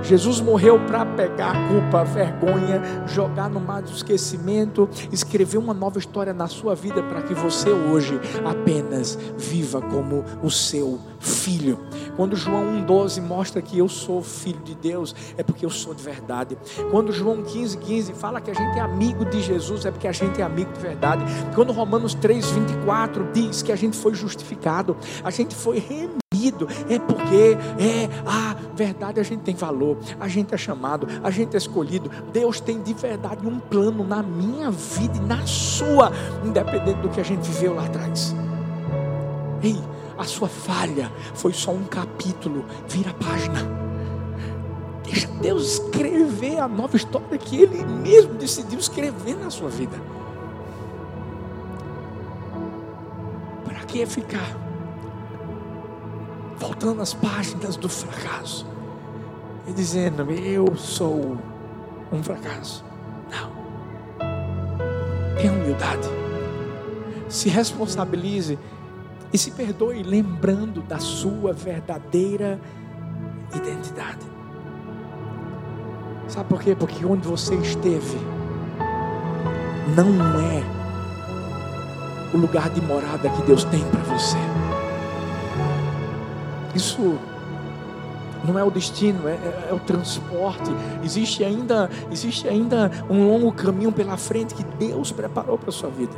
Jesus 0.02 0.40
morreu 0.40 0.78
para 0.86 1.04
pegar 1.04 1.50
a 1.50 1.68
culpa, 1.68 2.00
a 2.00 2.04
vergonha, 2.04 2.82
jogar 3.06 3.48
no 3.48 3.60
mar 3.60 3.82
do 3.82 3.90
esquecimento, 3.90 4.88
escrever 5.12 5.58
uma 5.58 5.74
nova 5.74 5.98
história 5.98 6.32
na 6.32 6.46
sua 6.46 6.74
vida 6.74 7.02
para 7.02 7.22
que 7.22 7.34
você 7.34 7.70
hoje 7.70 8.18
apenas 8.44 9.18
viva 9.36 9.80
como 9.80 10.24
o 10.42 10.50
seu 10.50 10.98
filho. 11.20 11.78
Quando 12.16 12.36
João 12.36 12.64
1,12 12.86 13.20
mostra 13.22 13.60
que 13.60 13.78
eu 13.78 13.88
sou 13.88 14.22
filho 14.22 14.60
de 14.62 14.74
Deus, 14.74 15.14
é 15.36 15.42
porque 15.42 15.64
eu 15.64 15.70
sou 15.70 15.94
de 15.94 16.02
verdade. 16.02 16.56
Quando 16.90 17.12
João 17.12 17.42
15,15 17.42 17.98
15 17.98 18.12
fala 18.14 18.40
que 18.40 18.50
a 18.50 18.54
gente 18.54 18.78
é 18.78 18.80
amigo 18.80 19.24
de 19.24 19.40
Jesus, 19.40 19.84
é 19.84 19.90
porque 19.90 20.06
a 20.06 20.12
gente 20.12 20.40
é 20.40 20.44
amigo 20.44 20.72
de 20.72 20.80
verdade. 20.80 21.24
Quando 21.54 21.72
Romanos 21.72 22.14
3,24 22.14 23.32
diz 23.32 23.62
que 23.62 23.72
a 23.72 23.76
gente 23.76 23.96
foi 23.96 24.14
justificado, 24.14 24.96
a 25.24 25.30
gente 25.30 25.54
foi 25.54 25.78
remido 26.38 26.68
é 26.88 26.98
porque 26.98 27.56
é 27.78 28.08
a 28.24 28.54
verdade, 28.74 29.18
a 29.18 29.22
gente 29.22 29.40
tem 29.40 29.54
valor, 29.54 29.98
a 30.20 30.28
gente 30.28 30.54
é 30.54 30.56
chamado, 30.56 31.08
a 31.22 31.30
gente 31.30 31.54
é 31.54 31.58
escolhido. 31.58 32.10
Deus 32.32 32.60
tem 32.60 32.80
de 32.80 32.94
verdade 32.94 33.46
um 33.46 33.58
plano 33.58 34.04
na 34.04 34.22
minha 34.22 34.70
vida 34.70 35.16
e 35.16 35.20
na 35.20 35.44
sua, 35.46 36.12
independente 36.44 37.00
do 37.00 37.08
que 37.08 37.20
a 37.20 37.24
gente 37.24 37.42
viveu 37.42 37.74
lá 37.74 37.84
atrás. 37.84 38.34
Ei, 39.62 39.82
a 40.16 40.24
sua 40.24 40.48
falha 40.48 41.10
foi 41.34 41.52
só 41.52 41.72
um 41.72 41.84
capítulo, 41.84 42.64
vira 42.88 43.10
a 43.10 43.14
página. 43.14 43.78
Deixa 45.02 45.26
Deus 45.40 45.74
escrever 45.74 46.58
a 46.58 46.68
nova 46.68 46.96
história 46.96 47.38
que 47.38 47.62
Ele 47.62 47.84
mesmo 47.84 48.34
decidiu 48.34 48.78
escrever 48.78 49.36
na 49.36 49.50
sua 49.50 49.68
vida. 49.68 49.96
Para 53.64 53.80
que 53.86 54.04
ficar? 54.06 54.67
Voltando 56.58 57.00
às 57.00 57.14
páginas 57.14 57.76
do 57.76 57.88
fracasso 57.88 58.66
e 59.66 59.72
dizendo: 59.72 60.30
Eu 60.32 60.76
sou 60.76 61.38
um 62.12 62.22
fracasso. 62.22 62.84
Não. 63.30 63.50
Tenha 65.36 65.52
humildade. 65.52 66.08
Se 67.28 67.48
responsabilize 67.48 68.58
e 69.32 69.38
se 69.38 69.50
perdoe, 69.50 70.02
lembrando 70.02 70.80
da 70.82 70.98
sua 70.98 71.52
verdadeira 71.52 72.58
identidade. 73.54 74.26
Sabe 76.26 76.48
por 76.48 76.60
quê? 76.60 76.74
Porque 76.74 77.04
onde 77.04 77.26
você 77.26 77.54
esteve 77.54 78.18
não 79.96 80.40
é 80.40 80.62
o 82.34 82.38
lugar 82.38 82.68
de 82.70 82.80
morada 82.82 83.28
que 83.30 83.42
Deus 83.42 83.64
tem 83.64 83.82
para 83.90 84.02
você. 84.02 84.57
Isso 86.78 87.18
não 88.44 88.56
é 88.56 88.62
o 88.62 88.70
destino, 88.70 89.28
é, 89.28 89.32
é, 89.32 89.68
é, 89.70 89.74
o 89.74 89.80
transporte. 89.80 90.70
Existe 91.02 91.42
ainda, 91.42 91.90
existe 92.08 92.46
ainda 92.46 92.88
um 93.10 93.26
longo 93.26 93.50
caminho 93.50 93.90
pela 93.90 94.16
frente 94.16 94.54
que 94.54 94.62
Deus 94.62 95.10
preparou 95.10 95.58
para 95.58 95.70
a 95.70 95.72
sua 95.72 95.90
vida. 95.90 96.12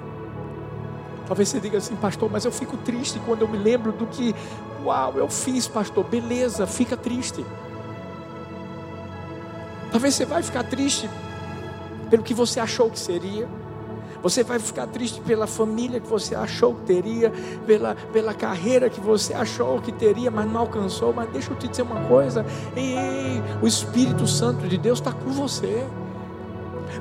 Talvez 1.26 1.48
você 1.48 1.60
diga 1.60 1.78
assim, 1.78 1.96
pastor, 1.96 2.30
mas 2.30 2.44
eu 2.44 2.52
fico 2.52 2.76
triste 2.76 3.18
quando 3.24 3.40
eu 3.40 3.48
me 3.48 3.56
lembro 3.56 3.90
do 3.90 4.06
que, 4.06 4.34
uau, 4.84 5.14
eu 5.16 5.30
fiz, 5.30 5.66
pastor. 5.66 6.04
Beleza, 6.04 6.66
fica 6.66 6.94
triste. 6.94 7.42
Talvez 9.90 10.14
você 10.14 10.26
vai 10.26 10.42
ficar 10.42 10.64
triste 10.64 11.08
pelo 12.10 12.22
que 12.22 12.34
você 12.34 12.60
achou 12.60 12.90
que 12.90 12.98
seria. 12.98 13.48
Você 14.22 14.44
vai 14.44 14.58
ficar 14.58 14.86
triste 14.86 15.20
pela 15.20 15.46
família 15.46 15.98
que 15.98 16.06
você 16.06 16.34
achou 16.34 16.74
que 16.74 16.82
teria, 16.82 17.32
pela, 17.66 17.94
pela 18.12 18.34
carreira 18.34 18.90
que 18.90 19.00
você 19.00 19.32
achou 19.32 19.80
que 19.80 19.92
teria, 19.92 20.30
mas 20.30 20.50
não 20.50 20.60
alcançou. 20.60 21.12
Mas 21.12 21.30
deixa 21.30 21.50
eu 21.50 21.56
te 21.56 21.68
dizer 21.68 21.82
uma 21.82 22.04
coisa: 22.06 22.44
ei, 22.76 23.42
o 23.62 23.66
Espírito 23.66 24.26
Santo 24.26 24.68
de 24.68 24.76
Deus 24.76 24.98
está 24.98 25.12
com 25.12 25.30
você 25.30 25.86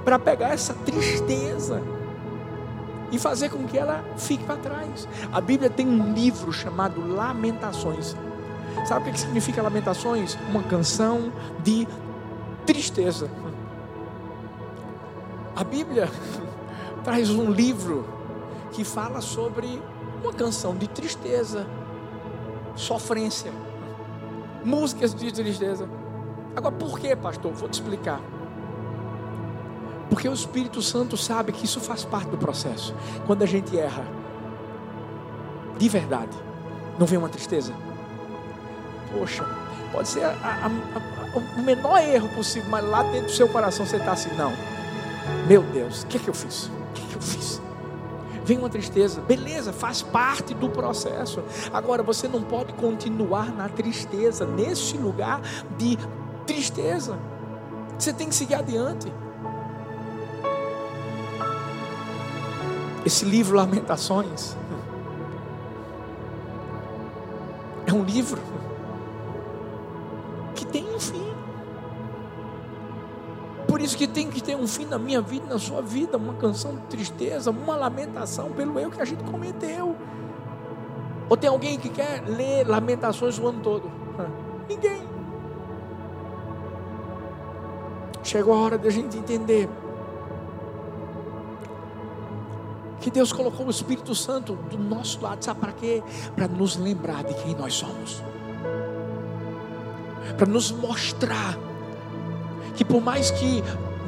para 0.06 0.18
pegar 0.18 0.50
essa 0.50 0.74
tristeza 0.74 1.82
e 3.12 3.18
fazer 3.18 3.50
com 3.50 3.66
que 3.66 3.78
ela 3.78 4.04
fique 4.18 4.44
para 4.44 4.58
trás. 4.58 5.08
A 5.32 5.42
Bíblia 5.42 5.70
tem 5.70 5.88
um 5.88 6.14
livro 6.14 6.52
chamado 6.54 7.06
Lamentações. 7.06 8.16
Sabe 8.86 9.10
o 9.10 9.14
que 9.14 9.20
significa 9.20 9.62
Lamentações? 9.62 10.38
Uma 10.50 10.64
canção 10.64 11.32
de 11.64 11.88
tristeza. 12.66 13.30
A 15.56 15.64
Bíblia 15.64 16.08
traz 17.10 17.32
um 17.32 17.49
livro 17.49 18.05
que 18.72 18.84
fala 18.84 19.20
sobre 19.20 19.82
uma 20.24 20.32
canção 20.32 20.76
de 20.76 20.88
tristeza, 20.88 21.66
sofrência, 22.76 23.51
músicas 24.64 25.16
de 25.16 25.32
tristeza. 25.32 25.89
Agora, 26.55 26.76
por 26.76 26.99
que, 26.99 27.16
pastor? 27.16 27.51
Vou 27.51 27.68
te 27.68 27.74
explicar. 27.74 28.22
Porque 30.07 30.30
o 30.30 30.34
Espírito 30.34 30.84
Santo 30.84 31.18
sabe 31.18 31.51
que 31.51 31.66
isso 31.66 31.80
faz 31.80 32.05
parte 32.05 32.30
do 32.30 32.38
processo. 32.38 32.93
Quando 33.26 33.41
a 33.41 33.47
gente 33.47 33.76
erra, 33.76 34.05
de 35.80 35.89
verdade, 35.89 36.38
não 36.99 37.07
vem 37.07 37.18
uma 37.18 37.30
tristeza. 37.30 37.74
Poxa, 39.12 39.43
pode 39.91 40.10
ser 40.10 40.24
a, 40.26 40.30
a, 40.30 40.68
a, 40.68 41.60
o 41.60 41.64
menor 41.64 42.03
erro 42.03 42.30
possível, 42.36 42.70
mas 42.70 42.86
lá 42.86 43.01
dentro 43.01 43.30
do 43.30 43.32
seu 43.32 43.49
coração 43.49 43.84
você 43.84 43.95
está 43.95 44.12
assim: 44.12 44.30
não, 44.36 44.53
meu 45.47 45.64
Deus, 45.64 46.03
o 46.03 46.05
que, 46.05 46.18
é 46.18 46.20
que 46.20 46.28
eu 46.28 46.36
fiz? 46.36 46.70
o 46.90 46.94
que, 46.94 47.06
que 47.06 47.16
eu 47.16 47.22
fiz? 47.22 47.62
Vem 48.44 48.58
uma 48.58 48.70
tristeza, 48.70 49.22
beleza, 49.22 49.72
faz 49.72 50.02
parte 50.02 50.54
do 50.54 50.70
processo. 50.70 51.44
Agora 51.72 52.02
você 52.02 52.28
não 52.28 52.42
pode 52.42 52.74
continuar 52.74 53.54
na 53.54 53.70
tristeza, 53.70 54.46
nesse 54.46 54.98
lugar 54.98 55.42
de 55.78 55.98
tristeza. 56.48 57.20
Você 57.98 58.12
tem 58.12 58.30
que 58.30 58.36
seguir 58.36 58.56
adiante. 58.56 59.12
Esse 63.06 63.24
livro 63.24 63.56
Lamentações 63.56 64.58
é 67.86 67.94
um 67.94 68.04
livro 68.04 68.42
que 74.00 74.08
tem 74.08 74.30
que 74.30 74.41
ter 74.41 74.56
um 74.56 74.66
fim 74.66 74.86
na 74.86 74.97
minha 74.97 75.20
vida, 75.20 75.45
na 75.45 75.60
sua 75.60 75.82
vida, 75.82 76.16
uma 76.16 76.34
canção 76.36 76.74
de 76.74 76.84
tristeza, 76.84 77.52
uma 77.52 77.76
lamentação 77.76 78.50
pelo 78.50 78.80
erro 78.80 78.91
que 78.91 79.02
a 79.02 79.04
gente 79.04 79.22
cometeu. 79.26 79.93
Ou 81.28 81.36
tem 81.36 81.50
alguém 81.50 81.78
que 81.78 81.89
quer 81.89 82.24
ler 82.26 82.66
lamentações 82.66 83.38
o 83.38 83.45
ano 83.45 83.60
todo? 83.62 83.91
Ninguém. 84.70 85.02
Chegou 88.24 88.54
a 88.54 88.62
hora 88.62 88.78
da 88.78 88.89
gente 88.89 89.18
entender 89.18 89.68
que 93.02 93.12
Deus 93.12 93.34
colocou 93.34 93.68
o 93.68 93.70
Espírito 93.70 94.16
Santo 94.16 94.54
do 94.54 94.78
nosso 94.78 95.22
lado, 95.22 95.43
sabe 95.43 95.60
para 95.60 95.74
quê? 95.74 96.02
Para 96.38 96.47
nos 96.47 96.78
lembrar 96.78 97.26
de 97.26 97.34
quem 97.34 97.54
nós 97.54 97.74
somos, 97.74 98.24
para 100.38 100.47
nos 100.47 100.72
mostrar 100.72 101.58
que 102.76 102.86
por 102.86 103.02
mais 103.02 103.30
que 103.30 103.62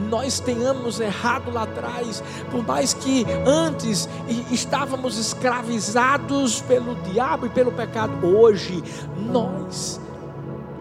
nós 0.09 0.39
tenhamos 0.39 0.99
errado 0.99 1.51
lá 1.51 1.63
atrás, 1.63 2.23
por 2.49 2.65
mais 2.65 2.93
que 2.93 3.25
antes 3.45 4.07
estávamos 4.49 5.17
escravizados 5.17 6.61
pelo 6.61 6.95
diabo 7.11 7.45
e 7.45 7.49
pelo 7.49 7.71
pecado, 7.71 8.25
hoje 8.25 8.83
nós 9.17 9.99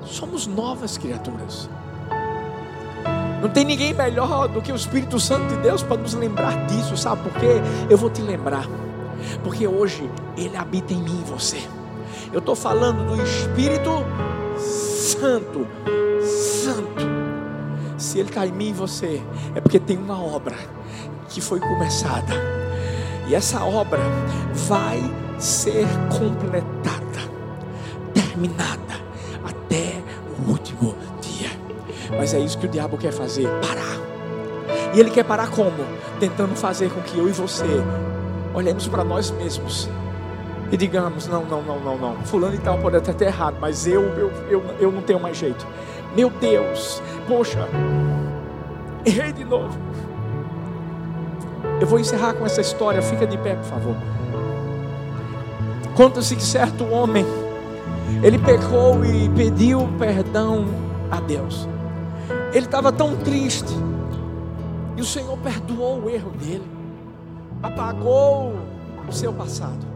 somos 0.04 0.46
novas 0.46 0.96
criaturas. 0.96 1.68
Não 3.40 3.48
tem 3.48 3.64
ninguém 3.64 3.94
melhor 3.94 4.48
do 4.48 4.60
que 4.60 4.70
o 4.70 4.76
Espírito 4.76 5.18
Santo 5.18 5.54
de 5.54 5.56
Deus 5.62 5.82
para 5.82 5.96
nos 5.96 6.12
lembrar 6.14 6.66
disso, 6.66 6.96
sabe 6.96 7.22
por 7.22 7.32
quê? 7.40 7.60
Eu 7.88 7.96
vou 7.96 8.10
te 8.10 8.20
lembrar, 8.20 8.66
porque 9.42 9.66
hoje 9.66 10.10
Ele 10.36 10.56
habita 10.56 10.92
em 10.92 11.02
mim 11.02 11.22
e 11.26 11.30
você. 11.30 11.62
Eu 12.32 12.40
estou 12.40 12.54
falando 12.54 13.06
do 13.06 13.22
Espírito 13.22 14.04
Santo. 14.58 15.66
Se 18.10 18.18
Ele 18.18 18.28
está 18.28 18.44
em 18.44 18.50
mim 18.50 18.70
e 18.70 18.72
você, 18.72 19.22
é 19.54 19.60
porque 19.60 19.78
tem 19.78 19.96
uma 19.96 20.20
obra 20.20 20.56
que 21.28 21.40
foi 21.40 21.60
começada, 21.60 22.34
e 23.28 23.36
essa 23.36 23.62
obra 23.64 24.00
vai 24.52 25.00
ser 25.38 25.86
completada, 26.18 27.20
terminada 28.12 29.00
até 29.46 30.02
o 30.44 30.50
último 30.50 30.96
mas 32.18 32.34
é 32.34 32.40
isso 32.40 32.58
que 32.58 32.66
o 32.66 32.68
diabo 32.68 32.98
quer 32.98 33.12
fazer: 33.12 33.46
parar. 33.62 33.96
E 34.92 34.98
ele 34.98 35.10
quer 35.10 35.22
parar 35.24 35.48
como? 35.48 35.70
Tentando 36.18 36.56
fazer 36.56 36.90
com 36.90 37.00
que 37.02 37.16
eu 37.16 37.28
e 37.28 37.32
você 37.32 37.64
olhemos 38.52 38.88
para 38.88 39.04
nós 39.04 39.30
mesmos 39.30 39.88
e 40.72 40.76
digamos: 40.76 41.26
não, 41.26 41.44
não, 41.44 41.62
não, 41.62 41.80
não, 41.80 41.98
não. 41.98 42.16
Fulano 42.24 42.54
e 42.54 42.58
tal 42.58 42.78
pode 42.78 42.96
até 42.96 43.12
ter 43.12 43.26
errado, 43.26 43.56
mas 43.60 43.86
eu, 43.86 44.02
eu, 44.16 44.32
eu, 44.48 44.64
eu 44.80 44.92
não 44.92 45.02
tenho 45.02 45.20
mais 45.20 45.36
jeito. 45.36 45.66
Meu 46.14 46.28
Deus, 46.30 47.02
poxa, 47.28 47.68
errei 49.04 49.32
de 49.32 49.44
novo. 49.44 49.78
Eu 51.80 51.86
vou 51.86 51.98
encerrar 51.98 52.34
com 52.34 52.44
essa 52.44 52.60
história, 52.60 53.00
fica 53.00 53.26
de 53.26 53.38
pé, 53.38 53.54
por 53.54 53.64
favor. 53.64 53.96
Conta-se 55.94 56.34
que 56.34 56.42
certo 56.42 56.84
homem, 56.90 57.24
ele 58.22 58.38
pecou 58.38 59.04
e 59.04 59.28
pediu 59.30 59.88
perdão 59.98 60.66
a 61.10 61.20
Deus. 61.20 61.68
Ele 62.52 62.66
estava 62.66 62.90
tão 62.90 63.16
triste. 63.16 63.72
E 64.96 65.00
o 65.00 65.04
Senhor 65.04 65.36
perdoou 65.38 66.04
o 66.04 66.10
erro 66.10 66.30
dele. 66.30 66.68
Apagou 67.62 68.54
o 69.08 69.12
seu 69.12 69.32
passado. 69.32 69.86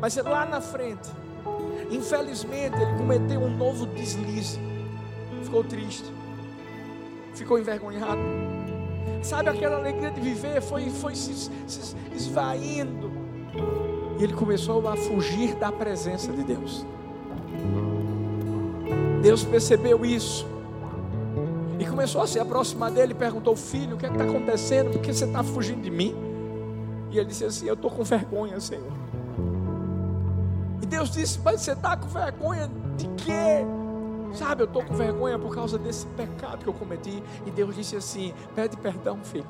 Mas 0.00 0.16
lá 0.16 0.44
na 0.44 0.60
frente, 0.60 1.10
infelizmente, 1.90 2.76
ele 2.80 2.96
cometeu 2.96 3.40
um 3.40 3.56
novo 3.56 3.86
deslize. 3.86 4.58
Ficou 5.42 5.64
triste. 5.64 6.12
Ficou 7.34 7.58
envergonhado. 7.58 8.20
Sabe 9.22 9.48
aquela 9.48 9.76
alegria 9.76 10.10
de 10.10 10.20
viver 10.20 10.60
foi, 10.60 10.90
foi 10.90 11.14
se, 11.14 11.50
se 11.66 11.96
esvaindo. 12.14 13.10
E 14.18 14.24
ele 14.24 14.32
começou 14.32 14.86
a 14.86 14.96
fugir 14.96 15.54
da 15.54 15.72
presença 15.72 16.32
de 16.32 16.44
Deus. 16.44 16.86
Deus 19.22 19.42
percebeu 19.42 20.04
isso 20.04 20.46
e 21.78 21.84
começou 21.86 22.20
a 22.20 22.26
se 22.26 22.38
aproximar 22.38 22.90
dele 22.90 23.12
e 23.12 23.14
perguntou: 23.14 23.56
Filho, 23.56 23.96
o 23.96 23.98
que 23.98 24.06
é 24.06 24.10
está 24.10 24.24
acontecendo? 24.24 24.92
Por 24.92 25.00
que 25.00 25.12
você 25.12 25.24
está 25.24 25.42
fugindo 25.42 25.82
de 25.82 25.90
mim? 25.90 26.14
E 27.10 27.18
ele 27.18 27.26
disse 27.26 27.44
assim: 27.44 27.66
Eu 27.66 27.74
estou 27.74 27.90
com 27.90 28.04
vergonha, 28.04 28.60
Senhor. 28.60 28.92
Deus 31.04 31.10
disse: 31.10 31.40
Mas 31.44 31.60
você 31.60 31.72
está 31.72 31.96
com 31.96 32.08
vergonha 32.08 32.70
de 32.96 33.06
quê? 33.08 33.64
Sabe, 34.34 34.62
eu 34.62 34.66
estou 34.66 34.82
com 34.82 34.94
vergonha 34.94 35.38
por 35.38 35.54
causa 35.54 35.78
desse 35.78 36.06
pecado 36.08 36.58
que 36.58 36.66
eu 36.66 36.72
cometi. 36.72 37.22
E 37.46 37.50
Deus 37.50 37.74
disse 37.74 37.96
assim: 37.96 38.32
Pede 38.54 38.76
perdão, 38.76 39.18
filho. 39.22 39.46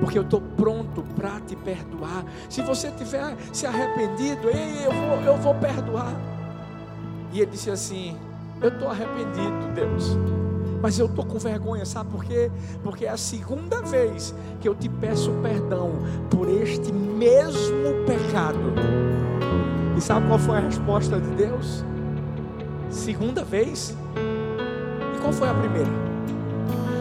Porque 0.00 0.18
eu 0.18 0.22
estou 0.22 0.40
pronto 0.40 1.02
para 1.14 1.40
te 1.40 1.54
perdoar. 1.56 2.24
Se 2.48 2.62
você 2.62 2.90
tiver 2.90 3.36
se 3.52 3.66
arrependido, 3.66 4.48
ei, 4.48 4.86
eu 4.86 4.92
vou, 4.92 5.20
eu 5.20 5.36
vou 5.36 5.54
perdoar. 5.54 6.12
E 7.32 7.40
ele 7.40 7.50
disse 7.52 7.70
assim: 7.70 8.18
Eu 8.60 8.68
estou 8.68 8.88
arrependido, 8.88 9.72
Deus 9.74 10.16
mas 10.82 10.98
eu 10.98 11.06
estou 11.06 11.24
com 11.24 11.38
vergonha, 11.38 11.86
sabe 11.86 12.10
por 12.10 12.22
quê? 12.22 12.50
Porque 12.82 13.06
é 13.06 13.08
a 13.08 13.16
segunda 13.16 13.80
vez 13.80 14.34
que 14.60 14.68
eu 14.68 14.74
te 14.74 14.86
peço 14.86 15.32
perdão 15.42 15.92
por 16.28 16.46
este 16.46 16.92
mesmo 16.92 18.04
pecado. 18.06 18.58
E 19.96 20.00
sabe 20.00 20.26
qual 20.26 20.38
foi 20.38 20.56
a 20.56 20.60
resposta 20.60 21.20
de 21.20 21.28
Deus? 21.30 21.84
Segunda 22.90 23.44
vez? 23.44 23.96
E 25.14 25.18
qual 25.20 25.32
foi 25.32 25.48
a 25.48 25.54
primeira? 25.54 25.90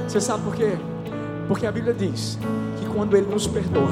Você 0.07 0.21
sabe 0.21 0.43
por 0.43 0.55
quê? 0.55 0.73
Porque 1.47 1.65
a 1.65 1.71
Bíblia 1.71 1.93
diz 1.93 2.37
que 2.79 2.85
quando 2.87 3.17
Ele 3.17 3.27
nos 3.27 3.47
perdoa, 3.47 3.89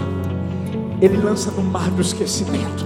Ele 1.01 1.17
lança 1.17 1.49
no 1.51 1.63
mar 1.63 1.89
do 1.89 2.01
esquecimento. 2.01 2.85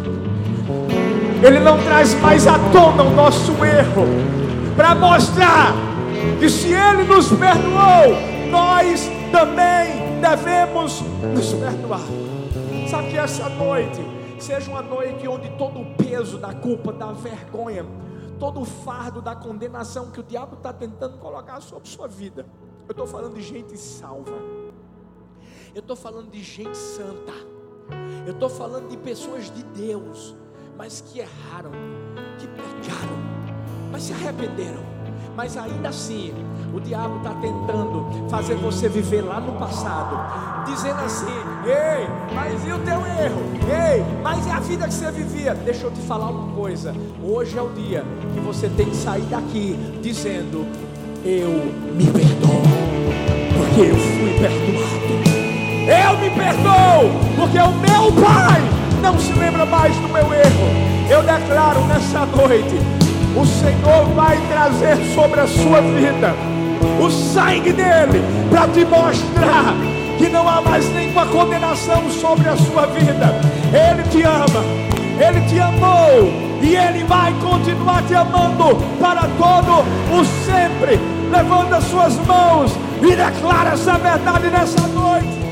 Ele 1.44 1.60
não 1.60 1.78
traz 1.84 2.14
mais 2.22 2.48
à 2.48 2.58
tona 2.72 3.04
o 3.04 3.14
nosso 3.14 3.52
erro 3.64 4.06
para 4.76 4.96
mostrar 4.96 5.74
que 6.40 6.50
se 6.50 6.74
Ele 6.74 7.04
nos 7.04 7.28
perdoou, 7.28 8.18
nós 8.50 9.10
também 9.32 10.20
devemos 10.22 11.04
nos 11.34 11.54
perdoar. 11.54 12.02
Sabe 12.90 13.10
que 13.10 13.18
essa 13.18 13.50
noite 13.50 14.15
seja 14.46 14.70
uma 14.70 14.82
noite 14.84 15.28
onde 15.28 15.50
todo 15.58 15.82
o 15.82 15.96
peso 15.96 16.38
da 16.38 16.54
culpa, 16.54 16.94
da 16.94 17.12
vergonha, 17.12 17.84
todo 18.40 18.62
o 18.62 18.66
fardo 18.66 19.20
da 19.20 19.36
condenação 19.36 20.12
que 20.12 20.20
o 20.20 20.24
diabo 20.24 20.56
está 20.56 20.72
tentando 20.72 21.18
colocar 21.18 21.60
sobre 21.62 21.90
sua 21.90 22.08
vida. 22.08 22.46
Eu 22.88 22.92
estou 22.92 23.08
falando 23.08 23.34
de 23.34 23.42
gente 23.42 23.76
salva. 23.76 24.38
Eu 25.74 25.80
estou 25.80 25.96
falando 25.96 26.30
de 26.30 26.44
gente 26.44 26.78
santa. 26.78 27.34
Eu 28.28 28.34
estou 28.34 28.48
falando 28.48 28.88
de 28.88 28.98
pessoas 28.98 29.50
de 29.50 29.64
Deus, 29.64 30.36
mas 30.78 31.02
que 31.02 31.20
erraram, 31.20 31.72
que 32.38 32.48
pecaram, 32.48 33.18
mas 33.92 34.04
se 34.04 34.14
arrependeram 34.14 34.95
mas 35.36 35.58
ainda 35.58 35.90
assim, 35.90 36.34
o 36.74 36.80
diabo 36.80 37.18
está 37.18 37.32
tentando 37.42 38.06
fazer 38.30 38.56
você 38.56 38.88
viver 38.88 39.22
lá 39.22 39.40
no 39.40 39.54
passado, 39.54 40.18
dizendo 40.66 41.00
assim: 41.02 41.26
ei, 41.66 42.08
mas 42.34 42.66
e 42.66 42.72
o 42.72 42.80
teu 42.80 43.06
erro? 43.06 43.42
Ei, 43.68 44.04
mas 44.24 44.46
e 44.48 44.50
a 44.50 44.60
vida 44.60 44.88
que 44.88 44.94
você 44.94 45.12
vivia? 45.12 45.54
Deixa 45.54 45.86
eu 45.86 45.92
te 45.92 46.02
falar 46.02 46.30
uma 46.30 46.56
coisa: 46.56 46.96
hoje 47.22 47.58
é 47.58 47.62
o 47.62 47.70
dia 47.70 48.04
que 48.34 48.40
você 48.40 48.70
tem 48.70 48.86
que 48.86 48.96
sair 48.96 49.24
daqui 49.24 49.76
dizendo: 50.02 50.66
eu 51.26 51.50
me 51.94 52.06
perdoo, 52.12 52.62
porque 53.58 53.82
eu 53.82 53.96
fui 53.96 54.40
perdoado. 54.40 55.06
Eu 55.86 56.18
me 56.18 56.30
perdoo, 56.32 57.12
porque 57.36 57.60
o 57.60 57.72
meu 57.74 58.24
Pai 58.24 58.62
não 59.02 59.20
se 59.20 59.34
lembra 59.34 59.66
mais 59.66 59.96
do 59.98 60.08
meu 60.08 60.34
erro. 60.34 60.96
Eu 61.10 61.22
declaro 61.22 61.82
nessa 61.86 62.26
noite 62.26 62.95
o 63.36 63.46
Senhor 63.46 64.06
vai 64.16 64.38
trazer 64.48 64.98
sobre 65.14 65.42
a 65.42 65.48
sua 65.48 65.82
vida 65.82 66.34
o 67.00 67.10
sangue 67.10 67.74
dele 67.74 68.24
para 68.50 68.68
te 68.70 68.86
mostrar 68.86 69.76
que 70.18 70.30
não 70.30 70.48
há 70.48 70.62
mais 70.62 70.88
nenhuma 70.94 71.26
condenação 71.26 72.10
sobre 72.10 72.48
a 72.48 72.56
sua 72.56 72.86
vida. 72.88 73.36
Ele 73.74 74.04
te 74.10 74.24
ama, 74.24 74.64
ele 75.20 75.42
te 75.48 75.60
amou 75.60 76.32
e 76.62 76.76
ele 76.76 77.04
vai 77.04 77.34
continuar 77.42 78.02
te 78.04 78.16
amando 78.16 78.78
para 79.00 79.22
todo 79.38 79.84
o 80.18 80.26
sempre. 80.46 81.00
Levanta 81.30 81.78
as 81.78 81.84
suas 81.86 82.16
mãos 82.26 82.72
e 83.02 83.16
declara 83.16 83.72
essa 83.72 83.98
verdade 83.98 84.50
nessa 84.50 84.88
noite. 84.88 85.45